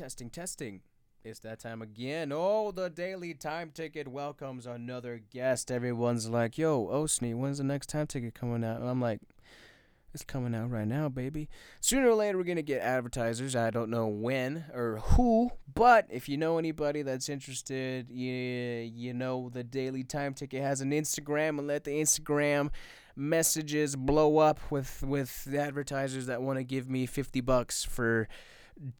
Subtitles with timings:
[0.00, 0.80] Testing, testing.
[1.24, 2.32] It's that time again.
[2.32, 5.70] Oh, the Daily Time Ticket welcomes another guest.
[5.70, 8.80] Everyone's like, yo, Austin, when's the next time ticket coming out?
[8.80, 9.20] And I'm like,
[10.14, 11.50] it's coming out right now, baby.
[11.82, 13.54] Sooner or later, we're going to get advertisers.
[13.54, 19.12] I don't know when or who, but if you know anybody that's interested, you, you
[19.12, 22.70] know the Daily Time Ticket has an Instagram and let the Instagram
[23.16, 28.28] messages blow up with, with advertisers that want to give me 50 bucks for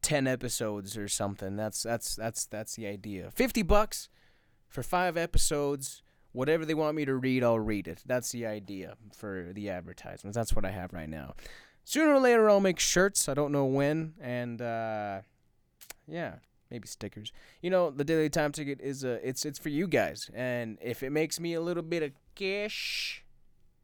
[0.01, 1.55] 10 episodes or something.
[1.55, 3.31] That's that's that's that's the idea.
[3.31, 4.09] 50 bucks
[4.67, 6.03] for 5 episodes.
[6.33, 8.03] Whatever they want me to read, I'll read it.
[8.05, 10.35] That's the idea for the advertisements.
[10.35, 11.35] That's what I have right now.
[11.83, 13.27] Sooner or later I'll make shirts.
[13.27, 15.21] I don't know when and uh
[16.07, 16.35] yeah,
[16.69, 17.31] maybe stickers.
[17.61, 20.29] You know, the Daily Time Ticket is a it's it's for you guys.
[20.33, 23.20] And if it makes me a little bit of cash,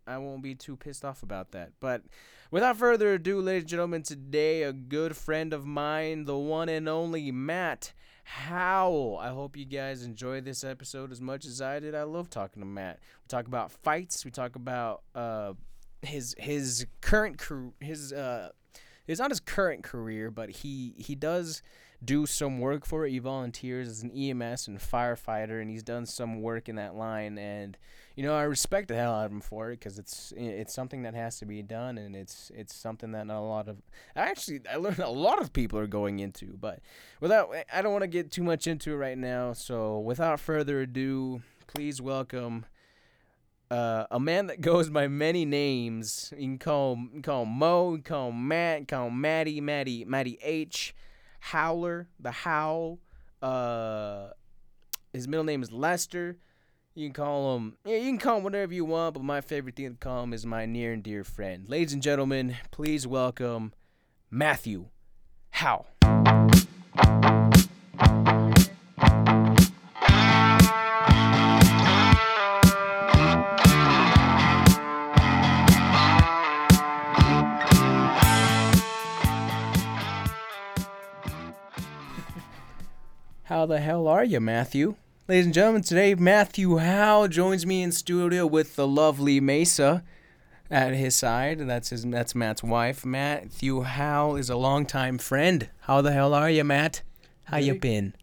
[0.07, 1.71] I won't be too pissed off about that.
[1.79, 2.03] But
[2.49, 6.88] without further ado, ladies and gentlemen, today a good friend of mine, the one and
[6.88, 7.93] only Matt
[8.23, 9.17] Howell.
[9.17, 11.95] I hope you guys enjoy this episode as much as I did.
[11.95, 12.99] I love talking to Matt.
[13.02, 14.25] We talk about fights.
[14.25, 15.53] We talk about uh,
[16.02, 17.71] his his current career.
[17.80, 18.49] His uh,
[19.08, 21.61] it's not his current career, but he he does
[22.03, 23.11] do some work for it.
[23.11, 27.38] He volunteers as an EMS and firefighter, and he's done some work in that line.
[27.38, 27.77] And
[28.18, 31.04] you know, I respect the hell out of him for it because it's it's something
[31.04, 33.78] that has to be done, and it's it's something that a lot of
[34.16, 36.58] actually I learned a lot of people are going into.
[36.60, 36.80] But
[37.22, 39.54] without, I don't want to get too much into it right now.
[39.54, 42.66] So without further ado, please welcome.
[43.70, 46.34] Uh, a man that goes by many names.
[46.36, 48.98] You can call him, can call him Mo, you can call him Matt, you can
[48.98, 50.95] call him Matty, Matty, Matty H,
[51.40, 52.98] Howler, the Howl.
[53.44, 54.30] Uh,
[55.14, 56.40] his middle name is Lester.
[56.98, 59.76] You can call him, yeah, you can call him whatever you want, but my favorite
[59.76, 61.70] thing to call him is my near and dear friend.
[61.70, 63.72] Ladies and gentlemen, please welcome
[64.31, 64.88] Matthew
[65.52, 65.86] Howell.
[83.44, 84.95] How the hell are you, Matthew?
[85.30, 90.02] Ladies and gentlemen, today Matthew Howell joins me in studio with the lovely Mesa
[90.71, 91.60] at his side.
[91.67, 93.05] That's his that's Matt's wife.
[93.05, 95.67] Matthew Howell is a longtime friend.
[95.82, 97.02] How the hell are you, Matt?
[97.43, 98.15] How you been?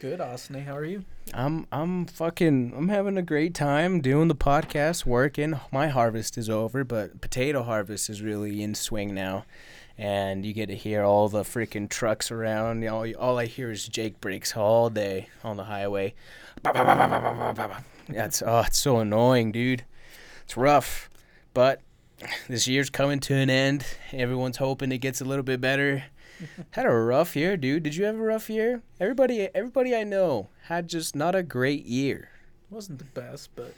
[0.00, 0.64] Good, Austin.
[0.64, 1.04] How are you?
[1.32, 5.60] I'm I'm fucking I'm having a great time doing the podcast, working.
[5.70, 9.44] My harvest is over, but potato harvest is really in swing now.
[9.98, 12.82] And you get to hear all the freaking trucks around.
[12.82, 16.14] You know, all I hear is Jake brakes all day on the highway.
[16.62, 19.84] That's oh, it's so annoying, dude.
[20.44, 21.10] It's rough,
[21.52, 21.80] but
[22.48, 23.84] this year's coming to an end.
[24.12, 26.04] Everyone's hoping it gets a little bit better.
[26.70, 27.82] had a rough year, dude.
[27.82, 28.82] Did you have a rough year?
[29.00, 32.30] Everybody, everybody I know had just not a great year.
[32.70, 33.74] Wasn't the best, but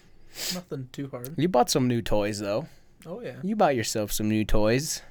[0.54, 1.34] nothing too hard.
[1.36, 2.66] You bought some new toys though.
[3.06, 3.36] Oh yeah.
[3.42, 5.02] You bought yourself some new toys.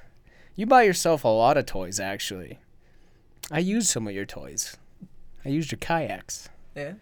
[0.60, 2.58] You buy yourself a lot of toys actually.
[3.50, 4.76] I used some of your toys.
[5.42, 6.50] I used your kayaks.
[6.76, 6.82] Yeah.
[6.82, 6.96] It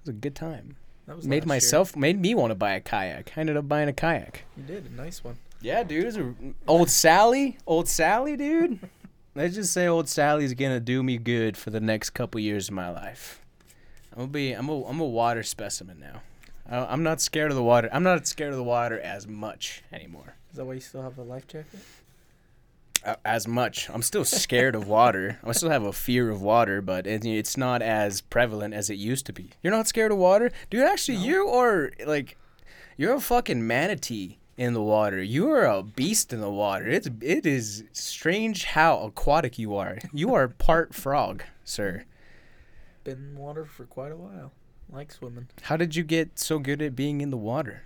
[0.00, 0.76] was a good time.
[1.06, 1.54] That was made last year.
[1.56, 3.32] myself made me want to buy a kayak.
[3.36, 4.44] I ended up buying a kayak.
[4.56, 5.36] You did a nice one.
[5.60, 6.04] Yeah, dude.
[6.04, 6.34] It was a,
[6.66, 8.78] old Sally, old Sally, dude.
[9.34, 12.76] Let's just say old Sally's gonna do me good for the next couple years of
[12.76, 13.42] my life.
[14.12, 16.22] I'm gonna be, I'm a, I'm a water specimen now.
[16.66, 17.90] I, I'm not scared of the water.
[17.92, 20.36] I'm not scared of the water as much anymore.
[20.50, 21.78] Is that why you still have a life jacket?
[23.24, 23.88] As much.
[23.90, 25.38] I'm still scared of water.
[25.44, 29.26] I still have a fear of water, but it's not as prevalent as it used
[29.26, 29.50] to be.
[29.62, 30.82] You're not scared of water, dude.
[30.82, 32.36] Actually, you are like,
[32.96, 35.22] you're a fucking manatee in the water.
[35.22, 36.88] You are a beast in the water.
[36.88, 39.98] It's it is strange how aquatic you are.
[40.12, 42.04] You are part frog, sir.
[43.04, 44.52] Been in water for quite a while.
[44.90, 45.48] Like swimming.
[45.62, 47.82] How did you get so good at being in the water?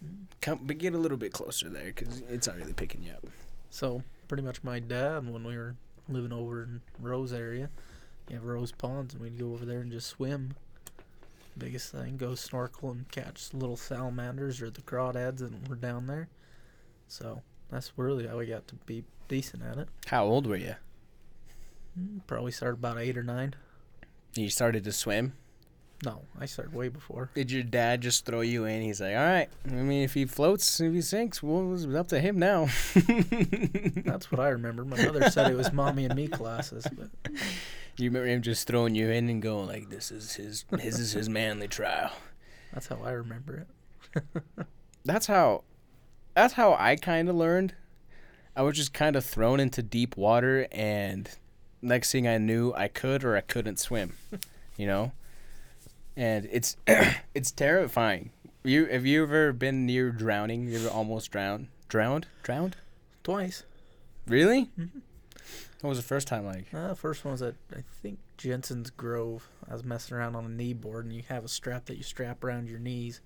[0.00, 0.24] Hmm.
[0.40, 3.26] Come, but get a little bit closer there, cause it's not really picking you up.
[3.70, 5.74] So pretty much my dad when we were
[6.08, 7.68] living over in Rose area,
[8.30, 10.54] you have Rose ponds and we'd go over there and just swim.
[11.58, 16.28] Biggest thing, go snorkel and catch little salamanders or the crawdads that were down there.
[17.08, 19.88] So that's really how we got to be decent at it.
[20.06, 20.76] How old were you?
[22.00, 23.52] Mm, Probably started about eight or nine.
[24.34, 25.34] You started to swim.
[26.04, 27.30] No, I started way before.
[27.34, 28.82] Did your dad just throw you in?
[28.82, 29.48] He's like, all right.
[29.68, 32.68] I mean, if he floats, if he sinks, well, it's up to him now.
[34.04, 34.84] That's what I remember.
[34.84, 37.08] My mother said it was mommy and me classes, but
[37.96, 41.12] you remember him just throwing you in and going like, "This is his, this is
[41.12, 42.10] his manly trial."
[42.72, 43.66] that's how I remember
[44.14, 44.22] it.
[45.04, 45.64] That's how,
[46.34, 47.74] that's how I kind of learned.
[48.54, 51.28] I was just kind of thrown into deep water, and
[51.80, 54.12] next thing I knew, I could or I couldn't swim.
[54.76, 55.10] you know,
[56.16, 56.76] and it's
[57.34, 58.30] it's terrifying.
[58.64, 60.66] You have you ever been near drowning?
[60.68, 61.68] You ever almost drowned?
[61.88, 62.26] Drowned?
[62.42, 62.76] Drowned?
[63.24, 63.64] Twice.
[64.26, 64.70] Really?
[64.78, 65.00] Mhm.
[65.80, 66.72] What was the first time like?
[66.72, 69.48] Uh, first one was at I think Jensen's Grove.
[69.68, 72.04] I was messing around on a knee board, and you have a strap that you
[72.04, 73.20] strap around your knees,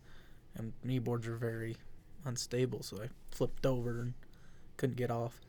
[0.54, 1.76] and knee boards are very
[2.24, 4.14] unstable, so I flipped over and
[4.78, 5.40] couldn't get off.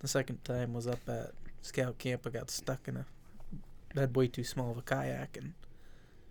[0.00, 1.32] The second time was up at
[1.62, 2.26] scout camp.
[2.26, 3.06] I got stuck in a
[3.94, 5.54] had way too small of a kayak and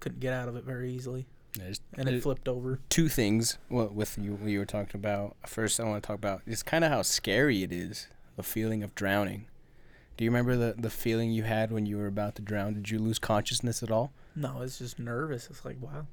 [0.03, 1.25] couldn't get out of it very easily,
[1.57, 2.79] There's and it flipped over.
[2.89, 3.57] two things.
[3.69, 4.37] What with you?
[4.45, 5.37] You were talking about.
[5.47, 8.07] First, I want to talk about is kind of how scary it is.
[8.35, 9.45] The feeling of drowning.
[10.17, 12.73] Do you remember the the feeling you had when you were about to drown?
[12.73, 14.11] Did you lose consciousness at all?
[14.35, 15.47] No, it's just nervous.
[15.49, 16.07] It's like wow,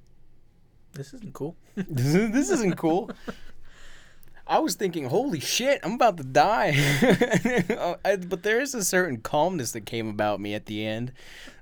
[0.93, 1.57] this isn't cool.
[1.77, 3.11] this this isn't cool.
[4.47, 6.77] I was thinking, holy shit, I'm about to die.
[7.81, 11.13] Uh, but there is a certain calmness that came about me at the end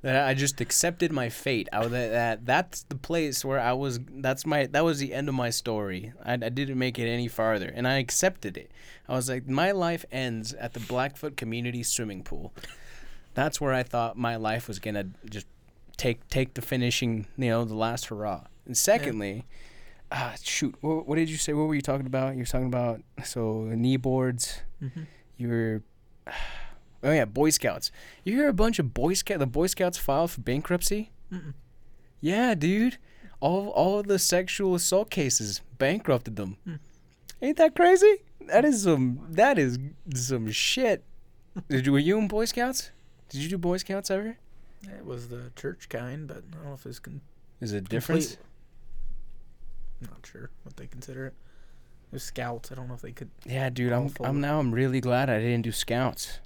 [0.03, 1.69] that I just accepted my fate.
[1.73, 4.01] I was that, that that's the place where I was.
[4.11, 6.13] That's my that was the end of my story.
[6.25, 8.71] I, I didn't make it any farther, and I accepted it.
[9.09, 12.53] I was like, my life ends at the Blackfoot Community Swimming Pool.
[13.35, 15.47] That's where I thought my life was gonna just
[15.97, 18.45] take take the finishing, you know, the last hurrah.
[18.67, 19.45] And secondly,
[20.13, 21.53] ah, shoot, what, what did you say?
[21.53, 22.35] What were you talking about?
[22.35, 24.61] You were talking about so knee boards.
[24.83, 25.03] Mm-hmm.
[25.37, 25.83] You were,
[27.03, 27.91] oh yeah, Boy Scouts.
[28.25, 29.39] You hear a bunch of Boy Scout.
[29.39, 31.11] The Boy Scouts filed for bankruptcy.
[31.33, 31.55] Mm-mm.
[32.21, 32.99] Yeah, dude.
[33.41, 36.57] All all of the sexual assault cases bankrupted them.
[36.65, 36.75] Hmm.
[37.41, 38.17] Ain't that crazy?
[38.47, 39.79] That is some that is
[40.15, 41.05] some shit.
[41.69, 42.91] Did you were you in Boy Scouts?
[43.29, 44.39] Did you do Boy Scouts ever?
[44.83, 47.21] It was the church kind, but I don't know if it's con-
[47.61, 48.39] Is it different?
[50.01, 51.35] Not sure what they consider it.
[52.11, 52.73] It was scouts.
[52.73, 53.31] I don't know if they could.
[53.45, 53.93] Yeah, dude.
[53.93, 56.41] I'm I'm now I'm really glad I didn't do Scouts.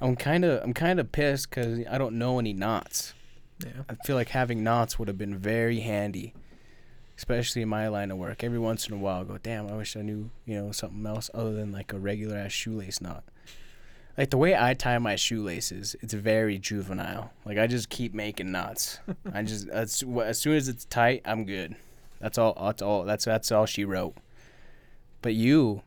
[0.00, 3.14] I'm kind of I'm kind of pissed because I don't know any knots.
[3.64, 3.82] Yeah.
[3.88, 6.34] I feel like having knots would have been very handy,
[7.16, 8.44] especially in my line of work.
[8.44, 11.04] Every once in a while, I go, damn, I wish I knew, you know, something
[11.06, 13.24] else other than like a regular ass shoelace knot.
[14.16, 17.32] Like the way I tie my shoelaces, it's very juvenile.
[17.44, 18.98] Like I just keep making knots.
[19.32, 21.76] I just as, as soon as it's tight, I'm good.
[22.20, 22.56] That's all.
[22.60, 23.04] That's all.
[23.04, 24.14] That's that's all she wrote.
[25.22, 25.82] But you,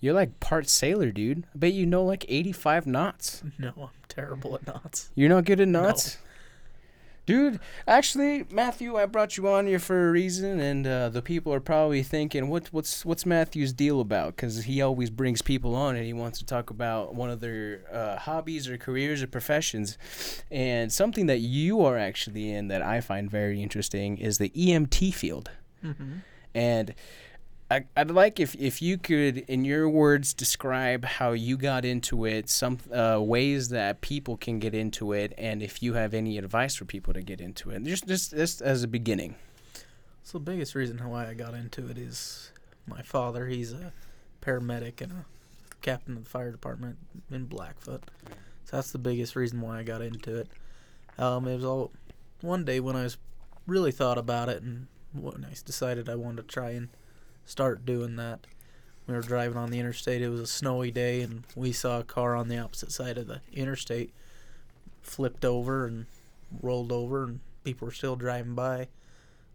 [0.00, 1.44] you're like part sailor, dude.
[1.54, 3.42] I bet you know like 85 knots.
[3.58, 5.10] No, I'm terrible at knots.
[5.14, 5.82] You're not good at No.
[5.82, 6.18] knots?
[7.28, 11.52] Dude, actually, Matthew, I brought you on here for a reason, and uh, the people
[11.52, 15.94] are probably thinking, "What, what's, what's Matthew's deal about?" Because he always brings people on,
[15.94, 19.98] and he wants to talk about one of their uh, hobbies or careers or professions,
[20.50, 25.12] and something that you are actually in that I find very interesting is the EMT
[25.12, 25.50] field.
[25.84, 26.20] Mm-hmm.
[26.54, 26.94] And
[27.70, 32.24] I, I'd like if, if you could, in your words, describe how you got into
[32.24, 36.38] it, some uh, ways that people can get into it, and if you have any
[36.38, 37.82] advice for people to get into it.
[37.84, 39.34] Just, just, just as a beginning.
[40.22, 42.52] So the biggest reason why I got into it is
[42.86, 43.46] my father.
[43.46, 43.92] He's a
[44.40, 45.24] paramedic and a
[45.82, 46.96] captain of the fire department
[47.30, 48.04] in Blackfoot.
[48.64, 50.48] So that's the biggest reason why I got into it.
[51.18, 51.92] Um, it was all
[52.40, 53.18] one day when I was
[53.66, 56.88] really thought about it and when I decided I wanted to try and
[57.48, 58.46] start doing that.
[59.06, 60.20] We were driving on the interstate.
[60.22, 63.26] It was a snowy day, and we saw a car on the opposite side of
[63.26, 64.12] the interstate
[65.00, 66.06] flipped over and
[66.62, 68.88] rolled over, and people were still driving by.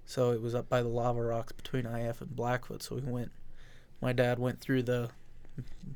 [0.05, 2.81] So it was up by the lava rocks between IF and Blackfoot.
[2.83, 3.31] So we went.
[4.01, 5.09] My dad went through the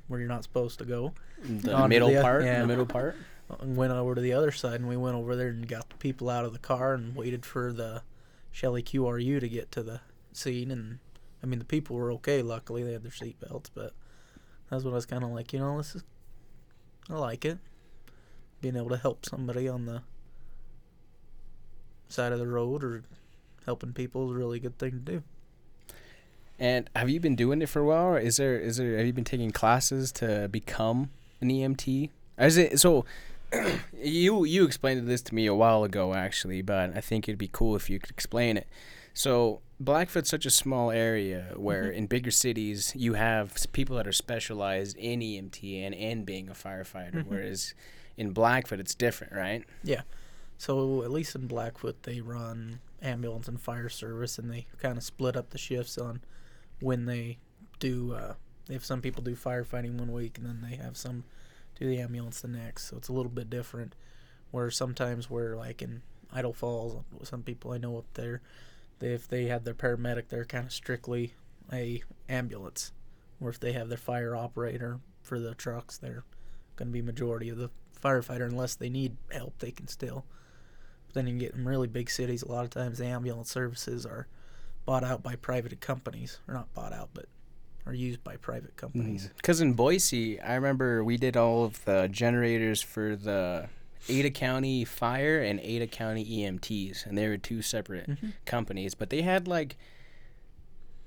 [0.07, 1.13] where you're not supposed to go,
[1.43, 2.61] The middle the- part, yeah.
[2.61, 3.15] the middle part.
[3.59, 4.75] and went over to the other side.
[4.79, 7.43] And we went over there and got the people out of the car and waited
[7.43, 8.03] for the
[8.51, 10.01] Shelley QRU to get to the
[10.31, 10.69] scene.
[10.69, 10.99] And
[11.43, 12.41] I mean, the people were okay.
[12.41, 13.69] Luckily, they had their seatbelts.
[13.73, 13.93] But
[14.69, 15.53] that's what I was kind of like.
[15.53, 16.03] You know, this is.
[17.09, 17.57] I like it.
[18.61, 20.01] Being able to help somebody on the
[22.09, 23.03] side of the road or
[23.65, 25.23] helping people is a really good thing to do.
[26.59, 29.05] And have you been doing it for a while, or is there, is there, have
[29.05, 32.09] you been taking classes to become an EMT?
[32.39, 33.05] Is it so?
[34.01, 37.49] you you explained this to me a while ago, actually, but I think it'd be
[37.51, 38.67] cool if you could explain it.
[39.17, 41.95] So Blackfoot's such a small area where Mhm.
[41.95, 46.53] in bigger cities you have people that are specialized in EMT and and being a
[46.53, 47.25] firefighter, Mhm.
[47.25, 47.73] whereas
[48.15, 49.65] in Blackfoot it's different, right?
[49.83, 50.03] Yeah.
[50.59, 55.03] So at least in Blackfoot, they run ambulance and fire service, and they kind of
[55.03, 56.21] split up the shifts on
[56.79, 57.39] when they
[57.79, 58.13] do.
[58.13, 58.35] Uh,
[58.69, 61.23] if some people do firefighting one week, and then they have some
[61.79, 62.83] do the ambulance the next.
[62.85, 63.95] So it's a little bit different.
[64.51, 68.41] Where sometimes where like in Idaho Falls, some people I know up there,
[69.01, 71.33] if they have their paramedic, they're kind of strictly
[71.71, 72.91] a ambulance.
[73.39, 76.23] Or if they have their fire operator for the trucks, they're
[76.75, 77.69] going to be majority of the
[78.01, 79.59] firefighter unless they need help.
[79.59, 80.25] They can still.
[81.07, 82.43] But then you get in really big cities.
[82.43, 84.27] A lot of times the ambulance services are
[84.85, 87.25] bought out by private companies, or not bought out, but
[87.85, 89.27] are used by private companies.
[89.27, 89.35] Mm.
[89.37, 93.69] Because in Boise, I remember we did all of the generators for the
[94.09, 98.33] Ada County Fire and Ada County EMTs, and they were two separate Mhm.
[98.45, 99.77] companies, but they had like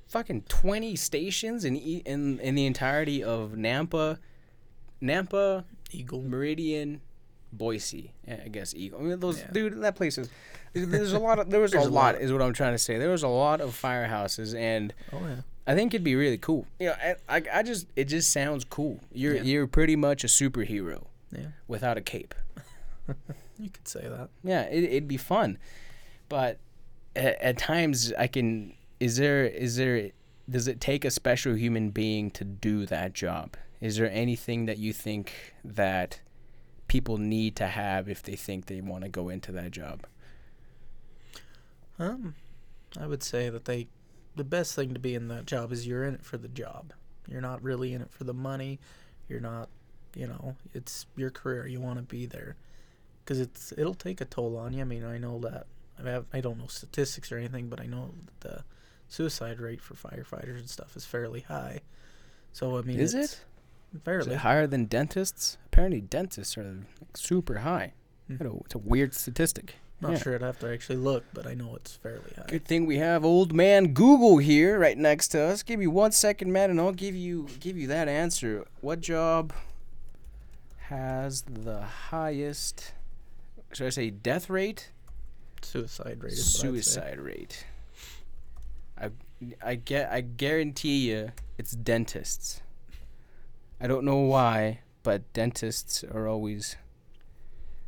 [0.07, 4.19] fucking twenty stations in in in the entirety of Nampa,
[5.03, 6.23] Nampa, Eagle.
[6.23, 7.01] Meridian,
[7.53, 8.13] Boise.
[8.29, 9.01] I guess Eagle.
[9.01, 9.51] I mean, those Yeah.
[9.53, 10.29] dude, that place is.
[10.73, 12.21] There's a lot of there was a a lot, lot.
[12.21, 12.99] is what I'm trying to say.
[12.99, 14.93] There was a lot of firehouses and.
[15.13, 15.43] Oh yeah.
[15.67, 16.67] I think it'd be really cool.
[16.81, 16.95] You know,
[17.29, 19.01] I, I, I just it just sounds cool.
[19.13, 19.43] You're Yeah.
[19.43, 21.49] you're pretty much a superhero Yeah.
[21.69, 22.35] without a cape.
[23.59, 24.31] You could say that.
[24.43, 25.59] Yeah, it, it'd be fun,
[26.29, 26.59] but
[27.15, 28.75] at, at times I can.
[28.99, 30.11] Is there is there
[30.49, 33.57] does it take a special human being to do that job?
[33.81, 36.21] Is there anything that you think that
[36.89, 40.07] people need to have if they think they want to go into that job?
[41.99, 42.35] Um,
[42.99, 43.89] I would say that they,
[44.35, 46.93] the best thing to be in that job is you're in it for the job.
[47.29, 48.81] You're not really in it for the money.
[49.29, 49.69] You're not,
[50.17, 51.67] you know, it's your career.
[51.67, 52.57] You want to be there,
[53.31, 54.81] because it's it'll take a toll on you.
[54.81, 55.67] I mean, I know that.
[56.05, 58.65] I have I don't know statistics or anything, but I know that the
[59.07, 61.83] suicide rate for firefighters and stuff is fairly high.
[62.53, 63.21] So I mean, Is it?
[63.21, 63.41] Is
[64.03, 65.59] fairly it higher than dentists?
[65.67, 67.93] Apparently, dentists are like, super high.
[68.27, 68.37] Hmm.
[68.41, 69.77] I It's a weird statistic.
[70.01, 70.19] Not yeah.
[70.19, 70.35] sure.
[70.35, 72.47] I'd have to actually look, but I know it's fairly high.
[72.49, 75.63] Good thing we have old man Google here right next to us.
[75.63, 78.67] Give me one second, man, and I'll give you give you that answer.
[78.81, 79.53] What job
[80.89, 82.95] has the highest
[83.73, 84.91] should I say death rate?
[85.63, 86.33] Suicide rate.
[86.33, 86.61] Is what I'd say.
[86.61, 87.67] Suicide rate.
[88.99, 89.11] I
[89.65, 92.63] I get I guarantee you it's dentists.
[93.81, 96.77] I don't know why, but dentists are always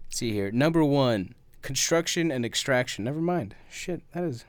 [0.07, 0.51] Let's see here.
[0.51, 3.05] Number 1, construction and extraction.
[3.05, 3.55] Never mind.
[3.71, 4.45] Shit, that is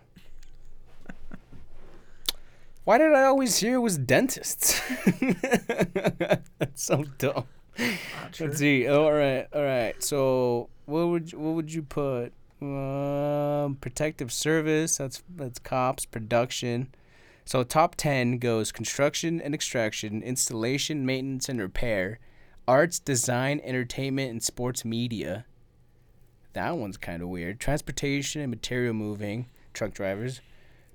[2.83, 4.81] Why did I always hear it was dentists?
[6.59, 7.45] That's so dumb.
[8.31, 8.47] Sure.
[8.47, 8.87] Let's see.
[8.87, 10.01] All right, all right.
[10.03, 12.33] So, what would you, what would you put?
[12.61, 14.97] Um, protective service.
[14.97, 16.05] That's that's cops.
[16.05, 16.93] Production.
[17.45, 22.19] So top ten goes construction and extraction, installation, maintenance and repair,
[22.67, 25.45] arts, design, entertainment, and sports media.
[26.53, 27.59] That one's kind of weird.
[27.59, 30.39] Transportation and material moving, truck drivers,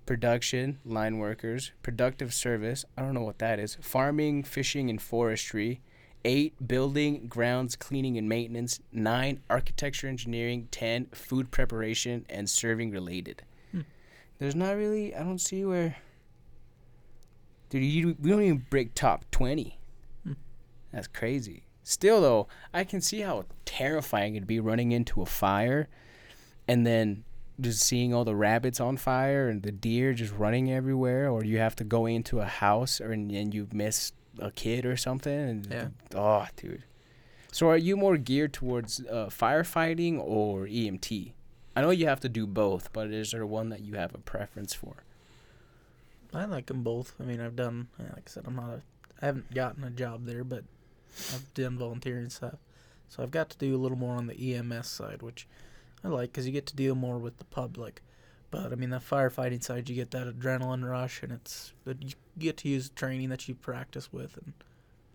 [0.07, 2.85] production, line workers, productive service.
[2.97, 3.77] I don't know what that is.
[3.81, 5.83] Farming, fishing, and forestry.
[6.25, 8.81] Eight, building, grounds, cleaning, and maintenance.
[8.93, 10.69] Nine, architecture, engineering.
[10.71, 13.43] Ten, food preparation and serving related.
[13.73, 13.83] Hmm.
[14.39, 15.15] There's not really.
[15.15, 15.97] I don't see where.
[17.71, 19.79] Dude, you, we don't even break top twenty.
[20.25, 20.33] Hmm.
[20.93, 21.65] That's crazy.
[21.83, 25.89] Still, though, I can see how terrifying it'd be running into a fire,
[26.67, 27.25] and then
[27.61, 31.59] just seeing all the rabbits on fire and the deer just running everywhere, or you
[31.59, 35.33] have to go into a house or and, and you miss a kid or something.
[35.33, 35.88] And Yeah.
[36.14, 36.85] oh, dude.
[37.50, 41.33] So, are you more geared towards uh, firefighting or EMT?
[41.75, 44.18] I know you have to do both, but is there one that you have a
[44.18, 44.97] preference for?
[46.35, 47.14] I like them both.
[47.21, 48.83] I mean, I've done, like I said, I'm not a,
[49.23, 50.64] I haven't gotten a job there, but
[51.33, 52.57] I've done volunteering stuff.
[53.09, 55.47] So I've got to do a little more on the EMS side, which
[56.04, 58.02] I like because you get to deal more with the public.
[58.50, 62.12] But I mean, the firefighting side, you get that adrenaline rush, and it's that you
[62.38, 64.38] get to use training that you practice with.
[64.38, 64.55] And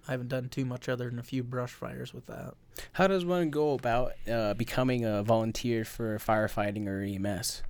[0.07, 2.53] I haven't done too much other than a few brush fires with that.
[2.93, 7.63] How does one go about uh, becoming a volunteer for firefighting or EMS?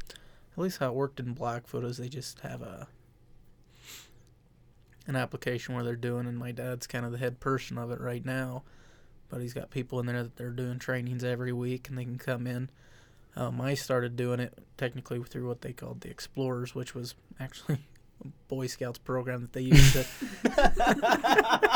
[0.57, 2.87] At least how it worked in Blackfoot is they just have a
[5.05, 7.99] an application where they're doing, and my dad's kind of the head person of it
[7.99, 8.63] right now.
[9.29, 12.17] But he's got people in there that they're doing trainings every week, and they can
[12.17, 12.69] come in.
[13.35, 17.79] Um, I started doing it technically through what they called the Explorers, which was actually
[18.23, 20.05] a Boy Scouts program that they used to.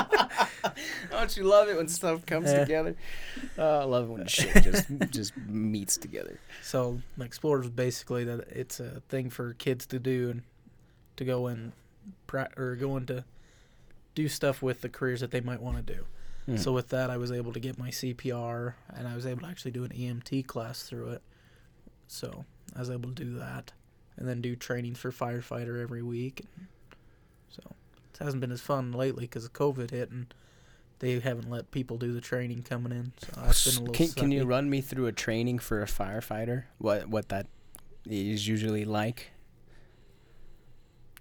[1.11, 2.59] Don't you love it when stuff comes Yeah.
[2.59, 2.95] together?
[3.57, 6.39] Uh, I love it when shit just just meets together.
[6.61, 10.41] So Explorers was basically that it's a thing for kids to do and
[11.17, 11.71] to go and
[12.27, 13.23] pra- or go into
[14.15, 16.05] do stuff with the careers that they might want to do.
[16.45, 16.57] Hmm.
[16.57, 19.47] So with that, I was able to get my CPR, and I was able to
[19.47, 21.21] actually do an EMT class through it.
[22.07, 22.45] So
[22.75, 23.73] I was able to do that,
[24.17, 26.45] and then do training for firefighter every week.
[27.49, 27.61] So
[28.13, 30.33] it hasn't been as fun lately because of COVID hit, and
[30.99, 33.11] they haven't let people do the training coming in.
[33.17, 33.93] So that's been a little.
[33.93, 36.63] can, can you run me through a training for a firefighter?
[36.77, 37.47] What what that
[38.09, 39.31] is usually like?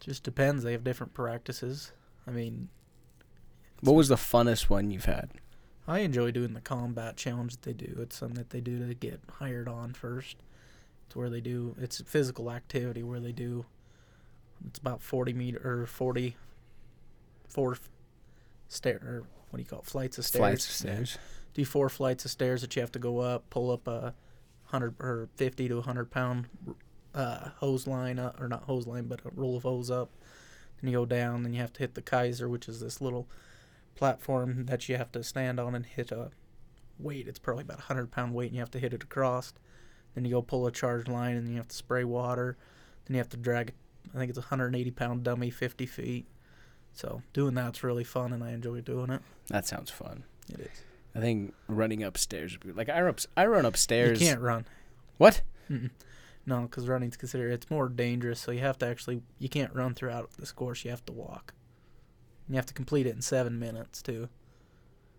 [0.01, 0.63] Just depends.
[0.63, 1.93] They have different practices.
[2.27, 2.69] I mean,
[3.81, 5.31] What was the funnest one you've had?
[5.89, 7.99] I enjoy doing the combat challenge that they do.
[8.01, 10.37] It's something that they do to get hired on first.
[11.07, 11.75] It's where they do.
[11.79, 13.67] It's physical activity where they do.
[14.67, 16.37] It's about forty meter or forty,
[17.49, 17.77] four
[18.69, 19.87] stair or what do you call it?
[19.87, 20.41] Flights of stairs.
[20.41, 21.19] Flights of stairs.
[21.55, 24.15] Do four flights of stairs that you have to go up, pull up a
[24.67, 26.47] hundred or fifty to hundred pound
[27.15, 30.11] uh, hose line up, or not hose line, but a roll of hose up.
[30.81, 33.29] Then you go down, then you have to hit the Keiser, which is this little
[33.95, 36.31] platform that you have to stand on and hit a
[36.99, 37.27] weight.
[37.29, 39.55] It's probably about a hundred pound weight, and you have to hit it across.
[40.17, 42.57] Then you go pull a charge line, and you have to spray water.
[43.05, 43.75] Then you have to drag.
[44.15, 46.27] I think it's a 180 pound dummy, 50 feet.
[46.95, 49.21] So doing that's really fun, and I enjoy doing it.
[49.49, 50.25] That sounds fun.
[50.53, 50.83] It is.
[51.15, 54.21] I think running upstairs would be like I run, I run upstairs.
[54.21, 54.65] You can't run.
[55.19, 55.43] What?
[55.71, 55.91] Mm-mm.
[56.47, 58.41] No, because running's considered it's more dangerous.
[58.41, 60.83] So you have to actually you can't run throughout this course.
[60.83, 61.53] You have to walk.
[62.47, 64.31] And you have to complete it in seven minutes too.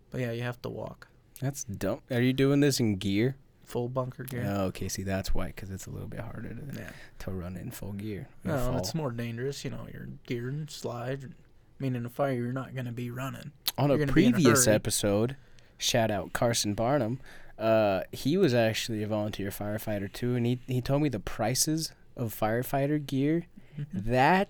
[0.09, 1.07] But yeah, you have to walk.
[1.39, 2.01] That's dumb.
[2.09, 3.35] Are you doing this in gear?
[3.67, 4.45] Full bunker gear.
[4.47, 4.87] Oh, okay.
[4.87, 6.89] See, that's why, because it's a little bit harder to, Yeah.
[7.19, 8.29] to run in full gear.
[8.45, 8.77] No, fall.
[8.77, 9.65] it's more dangerous.
[9.65, 11.25] You know, you're geared and slide.
[11.25, 13.51] I mean, in a fire, you're not gonna be running.
[13.77, 15.35] On you're a in a previous episode,
[15.77, 17.19] shout out Carson Barnum.
[17.59, 21.91] Uh, he was actually a volunteer firefighter too, and he he told me the prices
[22.15, 23.47] of firefighter gear.
[23.77, 24.11] Mm-hmm.
[24.11, 24.47] That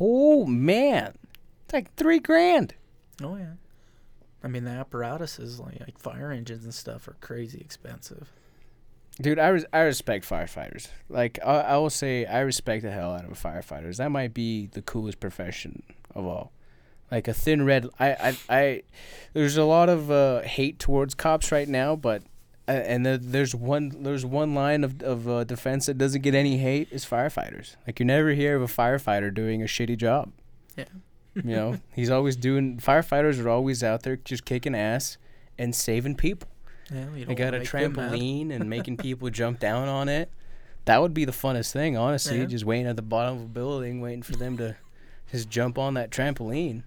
[0.00, 1.14] oh man,
[1.64, 2.74] it's like three grand.
[3.22, 3.52] Oh yeah.
[4.42, 8.32] I mean, the apparatuses like, like fire engines and stuff are crazy expensive.
[9.20, 10.88] Dude, I, res- I respect firefighters.
[11.08, 13.98] Like I, I will say, I respect the hell out of firefighters.
[13.98, 15.82] That might be the coolest profession
[16.14, 16.52] of all.
[17.10, 17.88] Like a thin red.
[18.00, 18.82] I I, I
[19.32, 22.22] there's a lot of uh, hate towards cops right now, but
[22.66, 26.34] uh, and there, there's one there's one line of of uh, defense that doesn't get
[26.34, 27.76] any hate is firefighters.
[27.86, 30.32] Like you never hear of a firefighter doing a shitty job.
[30.76, 30.86] Yeah.
[31.34, 32.78] You know, he's always doing.
[32.78, 35.18] Firefighters are always out there just kicking ass
[35.56, 36.48] and saving people.
[36.92, 38.12] Yeah, you They don't got a make them mad.
[38.12, 40.30] trampoline and making people jump down on it.
[40.84, 42.40] That would be the funnest thing, honestly.
[42.40, 42.44] Yeah.
[42.44, 44.76] Just waiting at the bottom of a building, waiting for them to
[45.30, 46.82] just jump on that trampoline.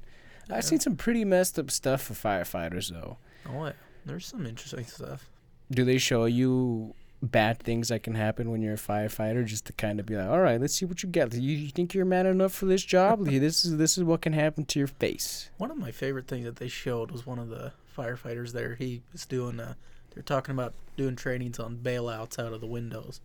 [0.50, 0.58] Yeah.
[0.58, 3.18] I've seen some pretty messed up stuff for firefighters, though.
[3.50, 3.72] Oh yeah,
[4.06, 5.28] there's some interesting stuff.
[5.72, 9.74] Do they show you bad things that can happen when you're a firefighter, just to
[9.74, 12.06] kind of be like, all right, let's see what you get You, you think you're
[12.06, 13.26] man enough for this job?
[13.26, 15.50] this is this is what can happen to your face.
[15.58, 18.76] One of my favorite things that they showed was one of the firefighters there.
[18.76, 19.74] He was doing, uh,
[20.14, 23.22] they're talking about doing trainings on bailouts out of the windows.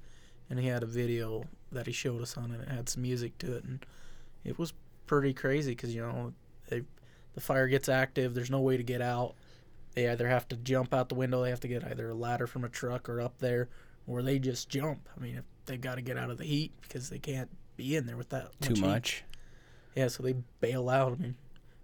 [0.50, 3.38] And he had a video that he showed us on, and it had some music
[3.38, 3.64] to it.
[3.64, 3.84] And
[4.44, 4.72] it was
[5.06, 6.32] pretty crazy because, you know,
[6.68, 6.82] they,
[7.34, 9.34] the fire gets active, there's no way to get out.
[9.94, 12.46] They either have to jump out the window, they have to get either a ladder
[12.46, 13.68] from a truck or up there,
[14.06, 15.08] or they just jump.
[15.16, 17.96] I mean, if they've got to get out of the heat because they can't be
[17.96, 18.80] in there with that Too heat.
[18.84, 19.24] much.
[19.94, 21.12] Yeah, so they bail out.
[21.12, 21.36] I mean,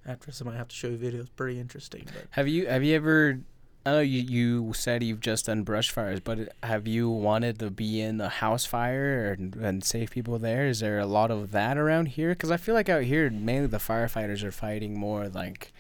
[0.09, 1.29] after I might have to show you videos.
[1.37, 3.41] Pretty interesting, but Have you have you ever?
[3.87, 7.71] I know you you said you've just done brush fires, but have you wanted to
[7.71, 10.67] be in a house fire and, and save people there?
[10.67, 12.31] Is there a lot of that around here?
[12.31, 15.73] Because I feel like out here mainly the firefighters are fighting more like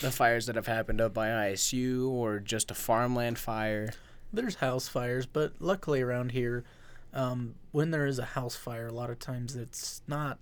[0.00, 3.92] the fires that have happened up by ISU or just a farmland fire.
[4.32, 5.26] there's house fires.
[5.26, 6.64] But luckily around here,
[7.12, 10.38] um, when there is a house fire, a lot of times it's not.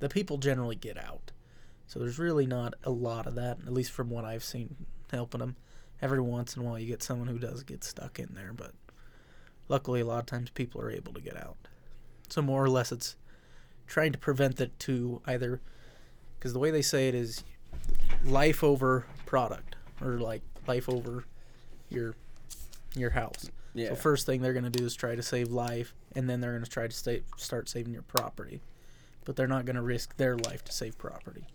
[0.00, 1.30] The people generally get out,
[1.86, 3.58] so there's really not a lot of that.
[3.66, 4.74] At least from what I've seen,
[5.10, 5.56] helping them.
[6.02, 8.72] Every once in a while, you get someone who does get stuck in there, but
[9.68, 11.56] luckily, a lot of times people are able to get out.
[12.28, 13.16] So more or less, it's
[13.86, 15.60] trying to prevent it to either,
[16.38, 17.44] because the way they say it is,
[18.24, 21.24] life over product, or like life over
[21.88, 22.14] your
[22.96, 23.50] your house.
[23.74, 23.90] Yeah.
[23.90, 26.66] So first thing they're gonna do is try to save life, and then they're gonna
[26.66, 28.60] try to stay, start saving your property,
[29.24, 31.46] but they're not gonna risk their life to save property.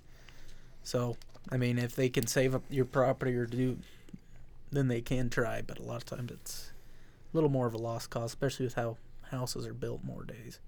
[0.83, 1.17] So
[1.51, 3.77] I mean, if they can save up your property or do,
[4.71, 5.61] then they can try.
[5.61, 6.71] But a lot of times it's
[7.33, 8.97] a little more of a lost cause, especially with how
[9.31, 10.59] houses are built more days.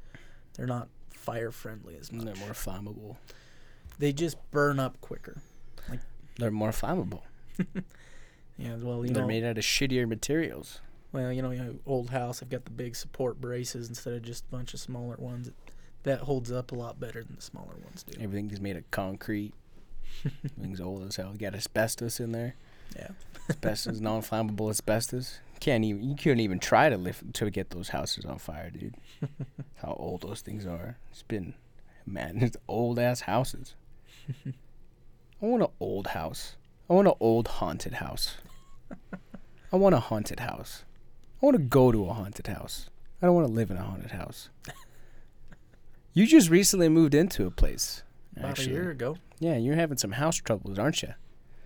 [0.54, 2.26] They're not fire friendly as much.
[2.26, 3.18] They're more flammable.
[4.00, 5.42] They just burn up quicker.
[6.38, 7.22] They're more flammable.
[8.58, 10.82] Yeah, well, you They're know, made out of shittier materials.
[11.12, 12.44] Well, you know, you know, old house.
[12.44, 15.50] I've got the big support braces instead of just a bunch of smaller ones.
[16.04, 18.22] That holds up a lot better than the smaller ones do.
[18.22, 19.54] Everything's made of concrete.
[20.46, 21.32] Everything's old as hell.
[21.34, 22.56] You got asbestos in there.
[22.96, 23.10] Yeah.
[23.50, 25.40] Asbestos, non-flammable asbestos.
[25.60, 28.96] Can't even you couldn't even try to lift to get those houses on fire, dude.
[29.76, 30.98] How old those things are.
[31.12, 31.54] It's been
[32.06, 33.76] man, it's old ass houses.
[34.46, 36.56] I want an old house.
[36.90, 38.38] I want an old haunted house.
[39.72, 40.84] I want a haunted house.
[41.42, 42.90] I want to go to a haunted house.
[43.22, 44.50] I don't want to live in a haunted house.
[46.14, 48.04] You just recently moved into a place.
[48.38, 48.72] About actually.
[48.72, 49.18] a year ago.
[49.40, 51.14] Yeah, you're having some house troubles, aren't you?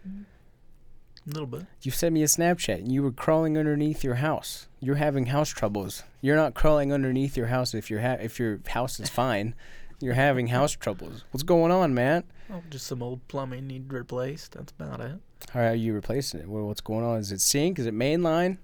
[0.06, 1.66] A little bit.
[1.82, 4.68] You sent me a Snapchat and you were crawling underneath your house.
[4.80, 6.04] You're having house troubles.
[6.22, 9.56] You're not crawling underneath your house if your ha- if your house is fine.
[10.00, 11.24] You're having house troubles.
[11.32, 12.26] What's going on, man?
[12.52, 14.52] Oh, just some old plumbing need replaced.
[14.52, 15.16] That's about it.
[15.52, 16.48] How are you replacing it?
[16.48, 17.18] What- What's going on?
[17.18, 17.80] Is it sink?
[17.80, 18.60] Is it main line?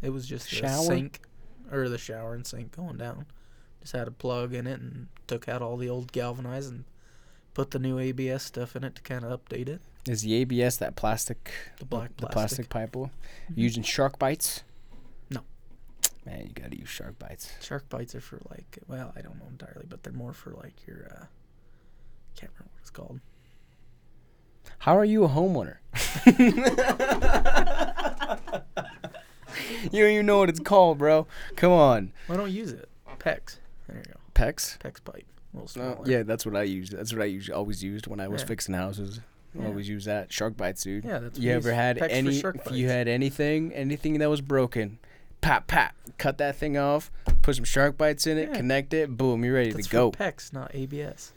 [0.00, 0.76] It was just Shower?
[0.82, 1.20] the sink,
[1.72, 3.26] or the shower and sink going down.
[3.80, 6.84] Just had a plug in it and took out all the old galvanized and
[7.58, 9.80] put the new ABS stuff in it to kind of update it.
[10.06, 12.32] Is the ABS that plastic, The black the plastic.
[12.32, 12.92] plastic pipe?
[12.92, 13.10] Mhm.
[13.56, 14.62] Using shark bites?
[15.28, 15.40] No.
[16.24, 17.50] Man, you gotta use shark bites.
[17.60, 20.86] Shark bites are for like, well, I don't know entirely, but they're more for like
[20.86, 21.24] your, uh,
[22.36, 23.18] can't remember what it's called.
[24.78, 25.78] How are you a homeowner?
[29.90, 31.26] you don't even know what it's called, bro.
[31.56, 32.12] Come on.
[32.28, 32.88] Why don't use it?
[33.18, 33.58] Pex.
[33.88, 34.20] There you go.
[34.32, 34.78] Pex?
[34.78, 35.26] Pex pipe.
[35.52, 35.98] A little smaller.
[36.04, 36.92] yeah, that's what I used.
[36.92, 38.48] That's what I usually always used when I was Yeah.
[38.48, 39.20] fixing houses.
[39.54, 39.66] I Yeah.
[39.68, 41.04] Always use that shark bites, dude.
[41.04, 41.38] Yeah, that's.
[41.38, 42.38] you what ever had any?
[42.38, 44.98] If you had anything, anything that was broken,
[45.40, 47.10] pop, pop, cut that thing off,
[47.42, 48.56] put some shark bites in it, Yeah.
[48.56, 50.10] connect it, boom, you're ready That's to go.
[50.10, 51.32] for Pex, not ABS.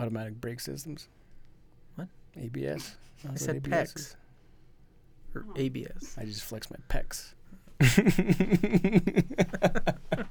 [0.00, 1.06] Automatic brake systems.
[1.94, 2.08] What?
[2.36, 2.96] ABS.
[3.24, 3.96] I That's said what ABS Pex.
[4.00, 4.16] is.
[5.34, 6.16] Or ABS.
[6.18, 7.34] I just flex my pecs.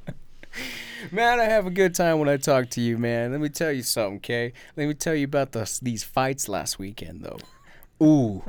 [1.12, 3.32] man, I have a good time when I talk to you, man.
[3.32, 4.54] Let me tell you something, okay?
[4.76, 7.40] Let me tell you about the, these fights last weekend, though.
[8.06, 8.44] Ooh,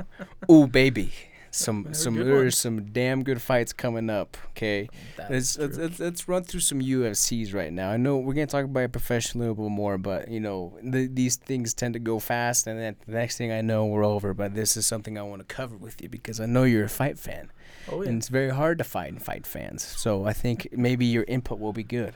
[0.51, 1.11] ooh, baby.
[1.49, 4.89] Some some there's some damn good fights coming up, okay?
[5.29, 7.89] Let's, let's, let's, let's run through some UFCs right now.
[7.89, 10.77] I know we're gonna talk about it professionally a little bit more, but you know
[10.83, 14.05] the, these things tend to go fast, and then the next thing I know, we're
[14.05, 14.35] over.
[14.35, 16.89] But this is something I want to cover with you because I know you're a
[16.89, 17.49] fight fan,
[17.89, 18.09] Oh yeah.
[18.09, 19.83] and it's very hard to fight and fight fans.
[19.83, 22.13] So I think maybe your input will be good.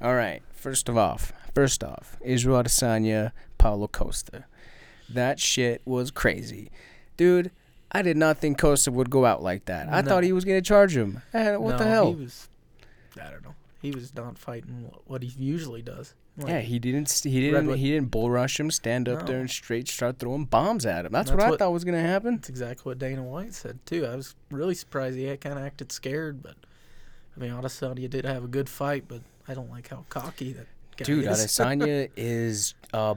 [0.00, 4.44] All right, first of off, first off, Israel Adesanya, Paulo Costa.
[5.08, 6.70] That shit was crazy,
[7.16, 7.50] dude.
[7.92, 9.88] I did not think Costa would go out like that.
[9.92, 10.08] I No.
[10.08, 11.22] thought he was gonna charge him.
[11.34, 12.12] Eh, what the hell?
[12.14, 12.48] He was.
[13.20, 13.49] I don't know.
[13.80, 16.14] He was not fighting what he usually does.
[16.36, 17.10] yeah, he didn't.
[17.24, 17.54] He didn't.
[17.54, 18.70] Redwood- He didn't bull rush him.
[18.70, 21.12] Stand up there and straight start throwing bombs at him.
[21.12, 22.36] That's, what, That's I what- thought was gonna happen.
[22.36, 24.06] That's exactly what Dana White said too.
[24.06, 26.56] I was really surprised he kind of acted scared, but
[27.36, 30.66] I mean, Adesanya did have a good fight, but I don't like how cocky that
[30.96, 31.38] guy Dude, is.
[31.38, 32.74] Adesanya is.
[32.92, 33.14] Uh,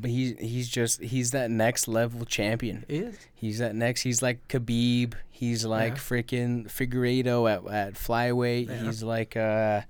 [0.00, 2.84] b- he he's just he's that next level champion.
[2.88, 3.16] is.
[3.34, 4.02] He's that next.
[4.02, 5.14] He's like Khabib.
[5.30, 5.98] He's like Yeah.
[5.98, 8.68] freaking Figueiredo at at flyweight.
[8.68, 8.82] Yeah.
[8.84, 9.82] He's like uh.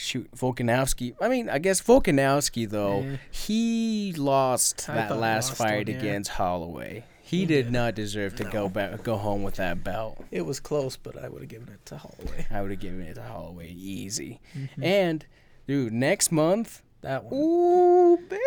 [0.00, 1.16] Shoot, Volkanovski.
[1.20, 3.00] I mean, I guess Volkanovski though.
[3.02, 6.00] Eh, He lost I that last lost fight one, yeah.
[6.00, 7.04] against Holloway.
[7.20, 7.72] He, He did, did.
[7.72, 10.24] not deserve to go back, go home with that belt.
[10.30, 12.46] it was close, but I would have given it to Holloway.
[12.50, 14.40] I would have given it to Holloway easy.
[14.56, 14.68] Mhm.
[14.84, 15.26] And
[15.66, 18.40] dude, next month, that one, ooh, babe,